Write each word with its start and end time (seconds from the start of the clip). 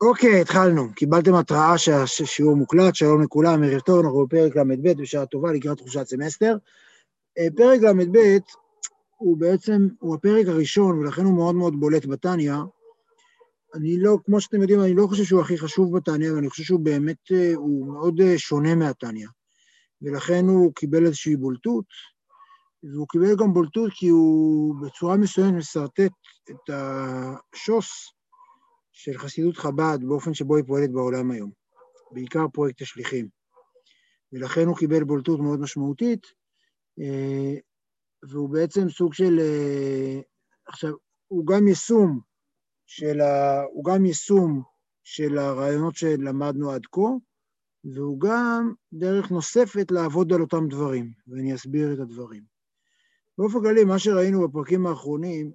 אוקיי, 0.00 0.40
התחלנו. 0.40 0.94
קיבלתם 0.94 1.34
התראה 1.34 1.78
שהשיעור 1.78 2.56
מוקלט, 2.56 2.94
שלום 2.94 3.22
לכולם, 3.22 3.62
ערב 3.62 3.80
טוב, 3.80 4.04
אנחנו 4.04 4.26
בפרק 4.26 4.56
ל"ב 4.56 5.02
בשעה 5.02 5.26
טובה 5.26 5.52
לקראת 5.52 5.78
תחושת 5.78 6.06
סמסטר. 6.06 6.56
אה, 7.38 7.46
פרק 7.56 7.80
ל"ב 7.80 8.38
הוא 9.16 9.38
בעצם, 9.38 9.88
הוא 9.98 10.14
הפרק 10.14 10.46
הראשון, 10.46 10.98
ולכן 10.98 11.24
הוא 11.24 11.34
מאוד 11.34 11.54
מאוד 11.54 11.80
בולט 11.80 12.06
בתניא. 12.06 12.54
אני 13.74 13.98
לא, 13.98 14.18
כמו 14.24 14.40
שאתם 14.40 14.60
יודעים, 14.60 14.80
אני 14.80 14.94
לא 14.94 15.06
חושב 15.06 15.24
שהוא 15.24 15.40
הכי 15.40 15.58
חשוב 15.58 15.96
בתניא, 15.96 16.30
אבל 16.30 16.38
אני 16.38 16.50
חושב 16.50 16.62
שהוא 16.62 16.80
באמת, 16.80 17.32
אה, 17.32 17.52
הוא 17.54 17.92
מאוד 17.92 18.20
אה, 18.20 18.38
שונה 18.38 18.74
מהתניא. 18.74 19.28
ולכן 20.02 20.44
הוא 20.44 20.74
קיבל 20.74 21.06
איזושהי 21.06 21.36
בולטות, 21.36 21.84
והוא 22.92 23.08
קיבל 23.08 23.36
גם 23.36 23.52
בולטות 23.52 23.90
כי 23.94 24.08
הוא 24.08 24.74
בצורה 24.82 25.16
מסוימת 25.16 25.54
משרטט 25.54 26.12
את 26.50 26.70
השוס 26.72 28.12
של 28.92 29.18
חסידות 29.18 29.56
חב"ד 29.56 29.98
באופן 30.08 30.34
שבו 30.34 30.56
היא 30.56 30.64
פועלת 30.66 30.92
בעולם 30.92 31.30
היום, 31.30 31.50
בעיקר 32.10 32.48
פרויקט 32.52 32.82
השליחים. 32.82 33.28
ולכן 34.32 34.66
הוא 34.66 34.76
קיבל 34.76 35.04
בולטות 35.04 35.40
מאוד 35.40 35.60
משמעותית, 35.60 36.26
אה, 37.00 37.54
והוא 38.30 38.50
בעצם 38.50 38.88
סוג 38.88 39.14
של... 39.14 39.38
אה, 39.38 40.20
עכשיו, 40.66 40.92
הוא 41.28 41.46
גם 41.46 41.68
יישום 41.68 42.20
של, 42.86 43.20
ה, 43.20 43.62
הוא 43.72 43.84
גם 43.84 44.06
יישום 44.06 44.62
של 45.04 45.38
הרעיונות 45.38 45.96
שלמדנו 45.96 46.70
עד 46.70 46.86
כה, 46.86 47.10
והוא 47.84 48.20
גם 48.20 48.72
דרך 48.92 49.30
נוספת 49.30 49.90
לעבוד 49.90 50.32
על 50.32 50.40
אותם 50.40 50.68
דברים, 50.68 51.12
ואני 51.26 51.54
אסביר 51.54 51.94
את 51.94 51.98
הדברים. 51.98 52.53
באופן 53.38 53.60
כללי, 53.60 53.84
מה 53.84 53.98
שראינו 53.98 54.48
בפרקים 54.48 54.86
האחרונים, 54.86 55.52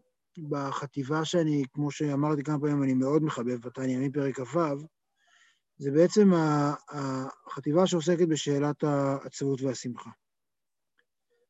בחטיבה 0.50 1.26
שאני, 1.26 1.64
כמו 1.74 1.92
שאמרתי 1.92 2.44
כמה 2.44 2.60
פעמים, 2.60 2.84
אני 2.84 2.94
מאוד 2.94 3.24
מחבב 3.24 3.62
בתניא 3.62 4.00
מפרק 4.00 4.40
כ"ו, 4.40 4.60
זה 5.78 5.92
בעצם 5.92 6.32
החטיבה 6.90 7.88
שעוסקת 7.88 8.28
בשאלת 8.28 8.84
העצבות 8.84 9.62
והשמחה. 9.62 10.10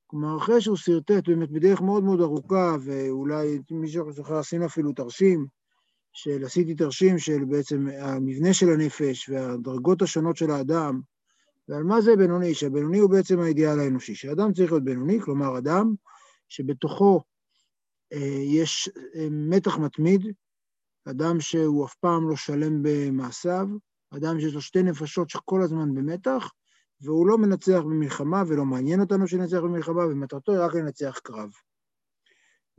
כלומר, 0.08 0.38
אחרי 0.38 0.62
שהוא 0.62 0.78
שרטט 0.78 1.28
באמת 1.28 1.52
בדרך 1.52 1.82
מאוד 1.82 2.04
מאוד 2.04 2.22
ארוכה, 2.22 2.76
ואולי 2.82 3.60
מישהו 3.72 4.12
זוכר, 4.12 4.38
עשינו 4.38 4.66
אפילו 4.66 4.94
תרשים, 4.94 5.46
של 6.14 6.46
עשיתי 6.46 6.76
תרשים 6.76 7.18
של 7.18 7.46
בעצם 7.46 7.88
המבנה 8.00 8.54
של 8.54 8.70
הנפש 8.70 9.30
והדרגות 9.30 10.02
השונות 10.02 10.38
של 10.38 10.52
האדם, 10.52 11.02
ועל 11.70 11.84
מה 11.84 12.02
זה 12.02 12.16
בינוני, 12.16 12.54
שהבינוני 12.54 13.00
הוא 13.00 13.10
בעצם 13.10 13.40
האידיאל 13.40 13.80
האנושי, 13.80 14.16
שאדם 14.16 14.54
צריך 14.54 14.72
להיות 14.72 14.84
בינוני, 14.84 15.22
כלומר 15.22 15.58
אדם 15.58 15.94
שבתוכו 16.50 17.22
אה, 18.14 18.42
יש 18.44 18.90
אה, 19.16 19.28
מתח 19.32 19.78
מתמיד, 19.78 20.22
אדם 21.06 21.40
שהוא 21.40 21.86
אף 21.86 21.96
פעם 21.96 22.30
לא 22.30 22.36
שלם 22.36 22.80
במעשיו, 22.82 23.68
אדם 24.18 24.40
שיש 24.40 24.54
לו 24.54 24.62
שתי 24.62 24.84
נפשות 24.84 25.30
שכל 25.30 25.62
הזמן 25.62 25.94
במתח, 25.96 26.52
והוא 27.02 27.28
לא 27.28 27.38
מנצח 27.38 27.80
במלחמה 27.80 28.44
ולא 28.48 28.66
מעניין 28.66 29.00
אותנו 29.00 29.28
שננצח 29.28 29.58
במלחמה, 29.58 30.06
ומטרתו 30.06 30.52
היא 30.52 30.62
רק 30.62 30.76
לנצח 30.76 31.20
קרב. 31.24 31.50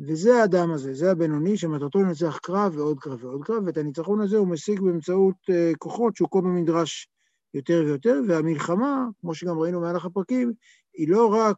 וזה 0.01 0.43
האדם 0.43 0.71
הזה, 0.71 0.95
זה 0.95 1.11
הבינוני 1.11 1.57
שמטרתו 1.57 2.03
לנצח 2.03 2.39
קרב 2.43 2.77
ועוד 2.77 2.99
קרב 3.01 3.25
ועוד 3.25 3.45
קרב, 3.45 3.63
ואת 3.67 3.77
הניצחון 3.77 4.21
הזה 4.21 4.37
הוא 4.37 4.49
משיג 4.49 4.81
באמצעות 4.81 5.35
uh, 5.51 5.77
כוחות 5.79 6.17
שהוא 6.17 6.29
כל 6.31 6.41
פעם 6.43 6.59
נדרש 6.59 7.09
יותר 7.55 7.83
ויותר, 7.87 8.21
והמלחמה, 8.29 9.07
כמו 9.21 9.35
שגם 9.35 9.59
ראינו 9.59 9.81
במהלך 9.81 10.05
הפרקים, 10.05 10.53
היא 10.95 11.09
לא 11.09 11.35
רק, 11.35 11.57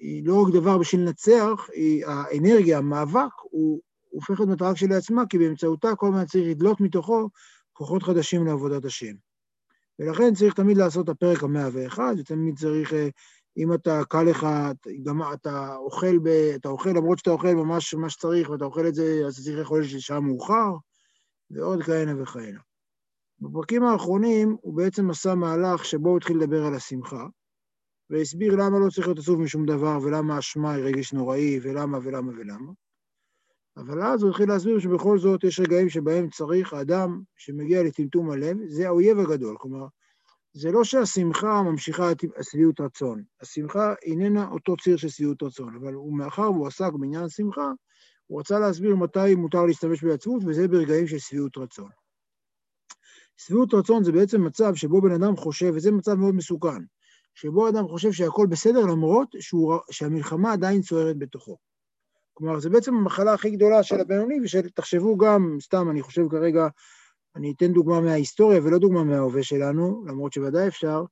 היא 0.00 0.26
לא 0.26 0.42
רק 0.42 0.52
דבר 0.52 0.78
בשביל 0.78 1.00
לנצח, 1.00 1.68
היא, 1.74 2.06
האנרגיה, 2.06 2.78
המאבק, 2.78 3.32
הוא 3.42 3.80
הופך 4.08 4.40
להיות 4.40 4.50
מטרה 4.50 4.74
כשלעצמה, 4.74 5.22
כי 5.26 5.38
באמצעותה 5.38 5.94
כל 5.96 6.06
הזמן 6.06 6.24
צריך 6.24 6.48
לדלות 6.50 6.80
מתוכו 6.80 7.28
כוחות 7.72 8.02
חדשים 8.02 8.46
לעבודת 8.46 8.84
השם. 8.84 9.14
ולכן 9.98 10.34
צריך 10.34 10.54
תמיד 10.54 10.76
לעשות 10.76 11.04
את 11.04 11.08
הפרק 11.08 11.42
המאה 11.42 11.68
ואחד, 11.72 12.14
ותמיד 12.18 12.58
צריך... 12.58 12.92
Uh, 12.92 12.96
אם 13.56 13.72
אתה, 13.74 14.00
קל 14.08 14.22
לך, 14.22 14.46
גם 15.02 15.22
אתה 15.32 15.76
אוכל, 15.76 16.18
ב, 16.18 16.26
אתה 16.28 16.68
אוכל, 16.68 16.90
למרות 16.90 17.18
שאתה 17.18 17.30
אוכל 17.30 17.54
ממש 17.54 17.94
מה 17.94 18.10
שצריך, 18.10 18.50
ואתה 18.50 18.64
אוכל 18.64 18.86
את 18.86 18.94
זה, 18.94 19.22
אז 19.26 19.34
אתה 19.34 19.42
צריך 19.42 19.58
לאכול 19.58 19.84
שעה 19.84 20.20
מאוחר, 20.20 20.72
ועוד 21.50 21.82
כהנה 21.82 22.22
וכהנה. 22.22 22.60
בפרקים 23.40 23.82
האחרונים 23.82 24.56
הוא 24.60 24.76
בעצם 24.76 25.10
עשה 25.10 25.34
מהלך 25.34 25.84
שבו 25.84 26.08
הוא 26.08 26.16
התחיל 26.16 26.36
לדבר 26.36 26.66
על 26.66 26.74
השמחה, 26.74 27.26
והסביר 28.10 28.56
למה 28.56 28.78
לא 28.78 28.90
צריך 28.90 29.06
להיות 29.06 29.18
עצוב 29.18 29.40
משום 29.40 29.66
דבר, 29.66 29.98
ולמה 30.02 30.38
אשמה 30.38 30.72
היא 30.72 30.84
רגש 30.84 31.12
נוראי, 31.12 31.60
ולמה 31.62 31.98
ולמה 32.02 32.32
ולמה. 32.32 32.72
אבל 33.76 34.02
אז 34.02 34.22
הוא 34.22 34.30
התחיל 34.30 34.48
להסביר 34.48 34.78
שבכל 34.78 35.18
זאת 35.18 35.44
יש 35.44 35.60
רגעים 35.60 35.88
שבהם 35.88 36.28
צריך 36.28 36.72
האדם 36.72 37.22
שמגיע 37.36 37.82
לטמטום 37.82 38.30
הלב, 38.30 38.56
זה 38.66 38.86
האויב 38.86 39.18
הגדול. 39.18 39.56
כלומר, 39.58 39.86
זה 40.52 40.72
לא 40.72 40.84
שהשמחה 40.84 41.62
ממשיכה 41.62 42.12
את 42.12 42.24
שביעות 42.42 42.80
רצון. 42.80 43.22
השמחה 43.40 43.94
איננה 44.02 44.48
אותו 44.48 44.76
ציר 44.76 44.96
של 44.96 45.08
שביעות 45.08 45.42
רצון, 45.42 45.76
אבל 45.76 45.94
הוא 45.94 46.18
מאחר 46.18 46.50
והוא 46.52 46.66
עסק 46.66 46.92
בעניין 46.92 47.24
השמחה, 47.24 47.70
הוא 48.26 48.40
רצה 48.40 48.58
להסביר 48.58 48.96
מתי 48.96 49.34
מותר 49.34 49.66
להשתמש 49.66 50.04
בעצבות, 50.04 50.42
וזה 50.46 50.68
ברגעים 50.68 51.06
של 51.06 51.18
שביעות 51.18 51.56
רצון. 51.56 51.90
שביעות 53.36 53.74
רצון 53.74 54.04
זה 54.04 54.12
בעצם 54.12 54.44
מצב 54.44 54.74
שבו 54.74 55.00
בן 55.00 55.12
אדם 55.12 55.36
חושב, 55.36 55.72
וזה 55.74 55.92
מצב 55.92 56.14
מאוד 56.14 56.34
מסוכן, 56.34 56.82
שבו 57.34 57.68
אדם 57.68 57.88
חושב 57.88 58.12
שהכל 58.12 58.46
בסדר 58.46 58.80
למרות 58.80 59.28
שהוא, 59.40 59.74
שהמלחמה 59.90 60.52
עדיין 60.52 60.82
צוערת 60.82 61.18
בתוכו. 61.18 61.56
כלומר, 62.34 62.60
זה 62.60 62.70
בעצם 62.70 62.94
המחלה 62.94 63.32
הכי 63.32 63.50
גדולה 63.50 63.82
של 63.82 64.00
הבינוני, 64.00 64.40
ושתחשבו 64.42 65.16
גם, 65.16 65.56
סתם, 65.60 65.90
אני 65.90 66.02
חושב 66.02 66.28
כרגע 66.30 66.68
אני 67.36 67.52
אתן 67.56 67.72
דוגמה 67.72 68.00
מההיסטוריה 68.00 68.60
ולא 68.62 68.78
דוגמה 68.78 69.04
מההווה 69.04 69.42
שלנו, 69.42 70.04
למרות 70.06 70.32
שוודאי 70.32 70.68
אפשר. 70.68 71.04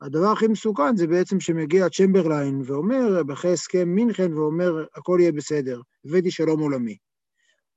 הדבר 0.00 0.26
הכי 0.26 0.46
מסוכן 0.46 0.96
זה 0.96 1.06
בעצם 1.06 1.40
שמגיע 1.40 1.88
צ'מברליין 1.88 2.62
ואומר, 2.64 3.22
אחרי 3.32 3.52
הסכם 3.52 3.88
מינכן, 3.88 4.34
ואומר, 4.34 4.84
הכל 4.94 5.18
יהיה 5.20 5.32
בסדר, 5.32 5.80
הבאתי 6.04 6.30
שלום 6.30 6.60
עולמי. 6.60 6.96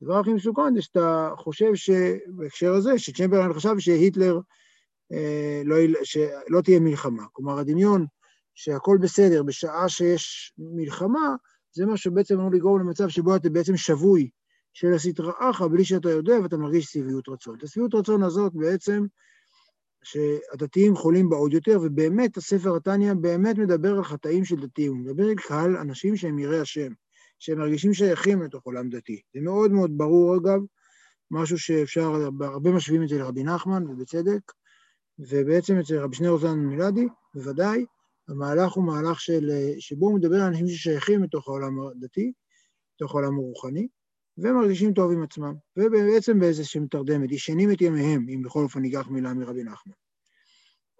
הדבר 0.02 0.20
הכי 0.20 0.34
מסוכן 0.34 0.76
זה 0.76 0.82
שאתה 0.82 1.32
חושב 1.38 1.76
שבהקשר 1.76 2.74
הזה, 2.74 3.00
שצ'מברליין 3.00 3.54
חשב 3.54 3.80
שהיטלר 3.80 4.40
לא, 5.66 5.76
שלא 6.04 6.62
תהיה 6.64 6.80
מלחמה. 6.80 7.24
כלומר, 7.34 7.60
הדמיון 7.60 8.06
שהכל 8.56 8.98
בסדר 9.02 9.44
בשעה 9.44 9.90
שיש 9.90 10.54
מלחמה, 10.58 11.36
זה 11.72 11.86
מה 11.86 11.98
שבעצם 11.98 12.40
אמור 12.40 12.52
לגרום 12.52 12.80
למצב 12.80 13.08
שבו 13.08 13.36
אתה 13.36 13.50
בעצם 13.50 13.78
שבוי 13.78 14.30
של 14.74 14.94
הסטרא 14.94 15.32
אחא 15.40 15.68
בלי 15.68 15.86
שאתה 15.86 16.10
יודע 16.10 16.34
ואתה 16.44 16.58
מרגיש 16.58 16.86
שביעות 16.86 17.30
רצון. 17.30 17.58
את 17.58 17.64
השביעות 17.64 17.96
רצון 17.96 18.24
הזאת 18.24 18.54
בעצם, 18.56 19.06
שהדתיים 20.04 20.96
חולים 20.96 21.30
בה 21.30 21.36
עוד 21.36 21.54
יותר, 21.54 21.80
ובאמת 21.84 22.38
הספר 22.38 22.76
התניא 22.76 23.14
באמת 23.14 23.58
מדבר 23.58 23.98
על 23.98 24.04
חטאים 24.04 24.46
של 24.46 24.56
דתיים, 24.56 24.92
הוא 24.92 25.00
מדבר 25.00 25.24
על 25.24 25.36
קהל 25.36 25.78
אנשים 25.78 26.16
שהם 26.16 26.40
יראי 26.40 26.60
השם, 26.60 26.92
שהם 27.40 27.60
מרגישים 27.60 27.94
שייכים 27.94 28.42
לתוך 28.42 28.64
עולם 28.64 28.90
דתי. 28.90 29.22
זה 29.34 29.42
מאוד 29.42 29.72
מאוד 29.72 29.92
ברור 29.98 30.38
אגב, 30.38 30.60
משהו 31.32 31.60
שאפשר, 31.60 32.30
הרבה 32.42 32.72
משווים 32.72 33.04
את 33.04 33.08
זה 33.08 33.18
לרבי 33.18 33.44
נחמן, 33.44 33.88
ובצדק, 33.88 34.52
ובעצם 35.20 35.80
אצל 35.80 36.00
רבי 36.00 36.16
שני 36.16 36.28
רוזן 36.28 36.60
מילדי, 36.60 37.08
בוודאי, 37.34 37.86
המהלך 38.28 38.72
הוא 38.72 38.84
מהלך 38.84 39.20
של, 39.22 39.50
שבו 39.80 40.06
הוא 40.06 40.16
מדבר 40.16 40.36
על 40.36 40.42
אנשים 40.42 40.68
ששייכים 40.68 41.24
לתוך 41.24 41.48
העולם 41.48 41.80
הדתי, 41.80 42.32
לתוך 42.96 43.16
העולם 43.16 43.34
הרוחני, 43.34 43.88
ומרגישים 44.38 44.94
טוב 44.94 45.12
עם 45.12 45.24
עצמם, 45.24 45.54
ובעצם 45.78 46.40
באיזושהי 46.40 46.82
תרדמת, 46.92 47.32
ישנים 47.32 47.72
את 47.72 47.82
ימיהם, 47.82 48.26
אם 48.30 48.42
בכל 48.42 48.64
אופן 48.64 48.80
ניקח 48.80 49.08
מילה 49.08 49.34
מרבי 49.34 49.64
נחמן. 49.64 49.94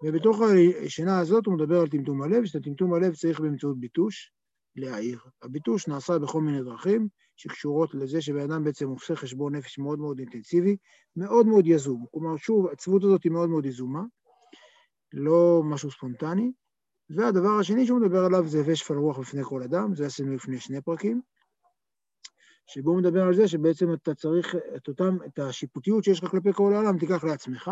ובתוך 0.02 0.40
השינה 0.86 1.18
הזאת 1.18 1.46
הוא 1.46 1.54
מדבר 1.54 1.80
על 1.80 1.88
טמטום 1.88 2.22
הלב, 2.22 2.44
שאת 2.44 2.64
טמטום 2.64 2.94
הלב 2.94 3.14
צריך 3.14 3.40
באמצעות 3.40 3.80
ביטוש 3.80 4.32
להעיר. 4.76 5.18
הביטוש 5.42 5.88
נעשה 5.88 6.18
בכל 6.18 6.40
מיני 6.40 6.62
דרכים 6.62 7.08
שקשורות 7.36 7.94
לזה 7.94 8.20
שבן 8.20 8.50
אדם 8.50 8.64
בעצם 8.64 8.88
עושה 8.88 9.16
חשבון 9.16 9.54
נפש 9.54 9.78
מאוד 9.78 9.98
מאוד 9.98 10.18
אינטנסיבי, 10.18 10.76
מאוד 11.16 11.46
מאוד 11.46 11.66
יזום. 11.66 12.06
כלומר, 12.10 12.36
שוב, 12.36 12.66
הצוות 12.66 13.04
הזאת 13.04 13.24
היא 13.24 13.32
מאוד 13.32 13.48
מאוד 13.48 13.66
יזומה, 13.66 14.02
לא 15.12 15.62
משהו 15.64 15.90
ספונטני. 15.90 16.52
והדבר 17.10 17.58
השני 17.60 17.86
שהוא 17.86 18.00
מדבר 18.00 18.24
עליו 18.24 18.48
זה 18.48 18.58
הווה 18.58 18.76
שפל 18.76 18.94
רוח 18.94 19.18
בפני 19.18 19.44
כל 19.44 19.62
אדם, 19.62 19.94
זה 19.94 20.06
עשינו 20.06 20.34
לפני 20.34 20.60
שני 20.60 20.80
פרקים. 20.80 21.20
שבו 22.66 22.90
הוא 22.90 22.98
מדבר 22.98 23.22
על 23.22 23.34
זה 23.34 23.48
שבעצם 23.48 23.92
אתה 23.94 24.14
צריך 24.14 24.54
את 24.76 24.88
אותם, 24.88 25.16
את 25.26 25.38
השיפוטיות 25.38 26.04
שיש 26.04 26.22
לך 26.22 26.30
כלפי 26.30 26.52
כל 26.52 26.72
העולם, 26.74 26.98
תיקח 26.98 27.24
לעצמך, 27.24 27.70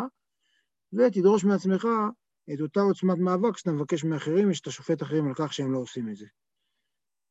ותדרוש 0.93 1.45
מעצמך 1.45 1.89
את 2.55 2.61
אותה 2.61 2.81
עוצמת 2.81 3.19
מאבק 3.19 3.57
שאתה 3.57 3.73
מבקש 3.73 4.05
מאחרים 4.05 4.51
ושאתה 4.51 4.71
שופט 4.71 5.03
אחרים 5.03 5.29
על 5.29 5.35
כך 5.35 5.53
שהם 5.53 5.73
לא 5.73 5.79
עושים 5.79 6.09
את 6.09 6.17
זה. 6.17 6.27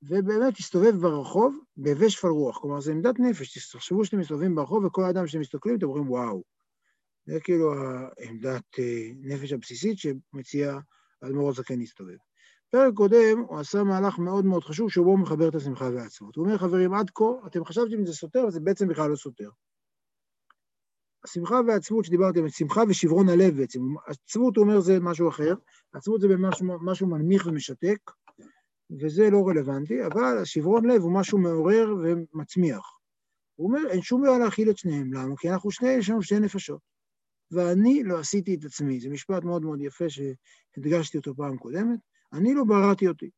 ובאמת 0.01 0.53
תסתובב 0.55 0.95
ברחוב 1.01 1.57
בהווה 1.77 2.09
שפל 2.09 2.27
רוח, 2.27 2.57
כלומר 2.57 2.79
זה 2.79 2.91
עמדת 2.91 3.19
נפש, 3.19 3.71
תחשבו 3.71 4.05
שאתם 4.05 4.19
מסתובבים 4.19 4.55
ברחוב 4.55 4.85
וכל 4.85 5.03
אדם 5.03 5.27
שאתם 5.27 5.39
מסתכלים 5.39 5.77
אתם 5.77 5.85
אומרים 5.85 6.11
וואו. 6.11 6.43
זה 7.25 7.39
כאילו 7.39 7.73
העמדת 7.73 8.79
אה, 8.79 9.09
נפש 9.21 9.53
הבסיסית 9.53 9.97
שמציע 9.97 10.77
האדמו"ר 11.21 11.49
הזקן 11.49 11.79
להסתובב. 11.79 12.17
בפרק 12.67 12.93
קודם 12.93 13.39
הוא 13.47 13.59
עשה 13.59 13.83
מהלך 13.83 14.19
מאוד 14.19 14.45
מאוד 14.45 14.63
חשוב, 14.63 14.91
שבו 14.91 15.09
הוא 15.09 15.19
מחבר 15.19 15.49
את 15.49 15.55
השמחה 15.55 15.85
והעצבות. 15.85 16.35
הוא 16.35 16.45
אומר, 16.45 16.57
חברים, 16.57 16.93
עד 16.93 17.09
כה, 17.09 17.23
אתם 17.47 17.65
חשבתם 17.65 17.93
אם 17.99 18.05
זה 18.05 18.13
סותר, 18.13 18.41
אבל 18.41 18.51
זה 18.51 18.59
בעצם 18.59 18.87
בכלל 18.87 19.09
לא 19.09 19.15
סותר. 19.15 19.49
השמחה 21.23 21.55
והעצבות 21.67 22.05
שדיברתם, 22.05 22.49
שמחה 22.49 22.81
ושברון 22.89 23.29
הלב 23.29 23.57
בעצם. 23.57 23.79
עצבות, 24.07 24.57
הוא 24.57 24.63
אומר, 24.63 24.79
זה 24.79 24.99
משהו 24.99 25.29
אחר. 25.29 25.53
עצבות 25.93 26.21
זה 26.21 26.27
משהו, 26.27 26.67
משהו 26.81 27.07
מנמיך 27.07 27.45
ומשתק, 27.45 28.11
וזה 29.01 29.29
לא 29.29 29.47
רלוונטי, 29.47 30.05
אבל 30.05 30.37
השברון 30.41 30.85
לב 30.85 31.01
הוא 31.01 31.19
משהו 31.19 31.37
מעורר 31.37 31.95
ומצמיח. 32.03 32.99
הוא 33.55 33.67
אומר, 33.67 33.89
אין 33.89 34.01
שום 34.01 34.21
בעיה 34.21 34.37
להכיל 34.37 34.69
את 34.69 34.77
שניהם. 34.77 35.13
למה? 35.13 35.35
כי 35.37 35.49
אנחנו 35.49 35.71
שני, 35.71 35.89
יש 35.89 36.09
לנו 36.09 36.21
שתי 36.21 36.39
נפשות. 36.39 36.94
ואני 37.51 38.03
לא 38.03 38.19
עשיתי 38.19 38.55
את 38.55 38.65
עצמי. 38.65 38.99
זה 38.99 39.09
משפט 39.09 39.43
מאוד 39.43 39.61
מאוד 39.63 39.81
יפה 39.81 40.05
שהדגשתי 40.09 41.17
אותו 41.17 41.35
פעם 41.35 41.57
קודמת. 41.57 41.99
אני 42.33 42.53
לא 42.53 42.63
בראתי 42.63 43.07
אותי. 43.07 43.29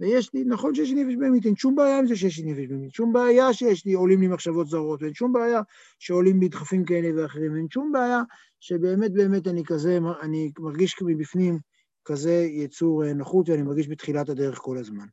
ויש 0.00 0.34
לי, 0.34 0.44
נכון 0.44 0.74
שיש 0.74 0.90
לי 0.90 1.04
נפש 1.04 1.16
בהמית, 1.16 1.46
אין 1.46 1.56
שום 1.56 1.74
בעיה 1.74 1.98
עם 1.98 2.06
זה 2.06 2.16
שיש 2.16 2.38
לי 2.38 2.52
נפש 2.52 2.66
בהמית, 2.66 2.92
שום 2.92 3.12
בעיה 3.12 3.52
שיש 3.52 3.86
לי, 3.86 3.92
עולים 3.92 4.20
לי 4.20 4.28
מחשבות 4.28 4.66
זרות, 4.66 5.02
ואין 5.02 5.14
שום 5.14 5.32
בעיה 5.32 5.60
שעולים 5.98 6.40
בי 6.40 6.48
דחפים 6.48 6.84
כאלה 6.84 7.22
ואחרים, 7.22 7.56
אין 7.56 7.66
שום 7.70 7.92
בעיה 7.92 8.22
שבאמת 8.60 9.12
באמת 9.12 9.46
אני 9.46 9.62
כזה, 9.64 9.98
אני 10.22 10.52
מרגיש 10.58 10.96
מבפנים 11.02 11.58
כזה 12.04 12.32
יצור 12.32 13.04
אה, 13.04 13.14
נחות, 13.14 13.48
ואני 13.48 13.62
מרגיש 13.62 13.88
בתחילת 13.88 14.28
הדרך 14.28 14.58
כל 14.58 14.78
הזמן. 14.78 15.06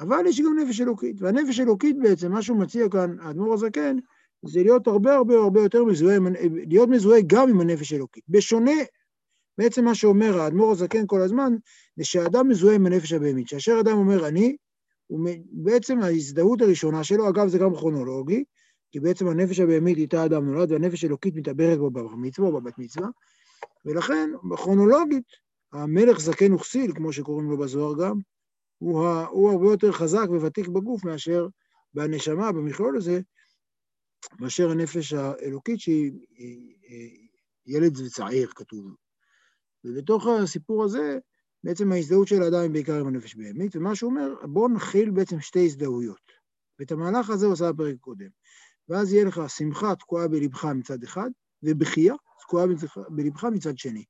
אבל 0.00 0.26
יש 0.26 0.40
גם 0.40 0.58
נפש 0.58 0.80
אלוקית, 0.80 1.22
והנפש 1.22 1.60
אלוקית 1.60 1.96
בעצם, 2.02 2.32
מה 2.32 2.42
שהוא 2.42 2.60
מציע 2.60 2.88
כאן, 2.88 3.16
האדמו"ר 3.20 3.54
הזקן, 3.54 3.96
זה 4.44 4.62
להיות 4.62 4.86
הרבה 4.86 5.14
הרבה 5.14 5.34
הרבה 5.34 5.62
יותר 5.62 5.84
מזוהה, 5.84 6.18
להיות 6.52 6.88
מזוהה 6.88 7.20
גם 7.26 7.50
עם 7.50 7.60
הנפש 7.60 7.92
האלוקית. 7.92 8.24
בשונה 8.28 8.72
בעצם 9.58 9.84
מה 9.84 9.94
שאומר 9.94 10.40
האדמו"ר 10.40 10.72
הזקן 10.72 11.06
כל 11.06 11.20
הזמן, 11.20 11.52
זה 11.96 12.04
שהאדם 12.04 12.48
מזוהה 12.48 12.74
עם 12.74 12.86
הנפש 12.86 13.12
הבהמית. 13.12 13.48
כאשר 13.48 13.76
אדם 13.80 13.98
אומר 13.98 14.28
אני, 14.28 14.56
בעצם 15.52 16.02
ההזדהות 16.02 16.60
הראשונה 16.60 17.04
שלו, 17.04 17.28
אגב 17.28 17.48
זה 17.48 17.58
גם 17.58 17.74
כרונולוגי, 17.74 18.44
כי 18.92 19.00
בעצם 19.00 19.28
הנפש 19.28 19.60
הבהמית 19.60 19.98
איתה 19.98 20.24
אדם 20.24 20.44
נולד, 20.44 20.72
והנפש 20.72 21.04
האלוקית 21.04 21.34
מתעברת 21.36 21.78
בו 21.78 21.90
בבר 21.90 22.16
מצווה 22.16 22.48
או 22.48 22.52
בבת 22.60 22.78
מצווה, 22.78 23.08
ולכן 23.84 24.30
כרונולוגית, 24.56 25.24
המלך 25.72 26.20
זקן 26.20 26.52
וכסיל, 26.52 26.92
כמו 26.94 27.12
שקוראים 27.12 27.50
לו 27.50 27.58
בזוהר 27.58 27.94
גם, 27.98 28.18
הוא, 28.78 29.06
ה, 29.06 29.26
הוא 29.26 29.50
הרבה 29.50 29.66
יותר 29.66 29.92
חזק 29.92 30.26
וותיק 30.28 30.68
בגוף 30.68 31.04
מאשר 31.04 31.48
בנשמה, 31.94 32.52
במכלול 32.52 32.96
הזה, 32.96 33.20
מאשר 34.40 34.70
הנפש 34.70 35.12
האלוקית 35.12 35.80
שהיא 35.80 36.12
ילד 37.66 37.98
וצעיר, 37.98 38.48
כתוב. 38.54 38.94
ובתוך 39.84 40.26
הסיפור 40.26 40.84
הזה, 40.84 41.18
בעצם 41.64 41.92
ההזדהות 41.92 42.28
של 42.28 42.42
האדם 42.42 42.60
היא 42.62 42.70
בעיקר 42.70 43.00
עם 43.00 43.06
הנפש 43.06 43.34
בהמית, 43.34 43.76
ומה 43.76 43.94
שהוא 43.94 44.10
אומר, 44.10 44.34
בואו 44.42 44.68
נכיל 44.68 45.10
בעצם 45.10 45.40
שתי 45.40 45.64
הזדהויות. 45.64 46.32
ואת 46.78 46.92
המהלך 46.92 47.30
הזה 47.30 47.46
הוא 47.46 47.52
עשה 47.52 47.72
בפרק 47.72 47.94
הקודם. 47.94 48.28
ואז 48.88 49.12
יהיה 49.12 49.24
לך 49.24 49.42
שמחה 49.48 49.94
תקועה 49.94 50.28
בלבך 50.28 50.64
מצד 50.64 51.02
אחד, 51.02 51.30
ובכייה 51.62 52.14
תקועה 52.40 52.66
בלבך 53.08 53.44
מצד 53.44 53.78
שני. 53.78 54.04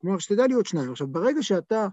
כלומר, 0.00 0.18
שתדע 0.18 0.46
להיות 0.46 0.66
שניים. 0.66 0.90
עכשיו, 0.90 1.08
ברגע 1.08 1.42
שאתה 1.42 1.88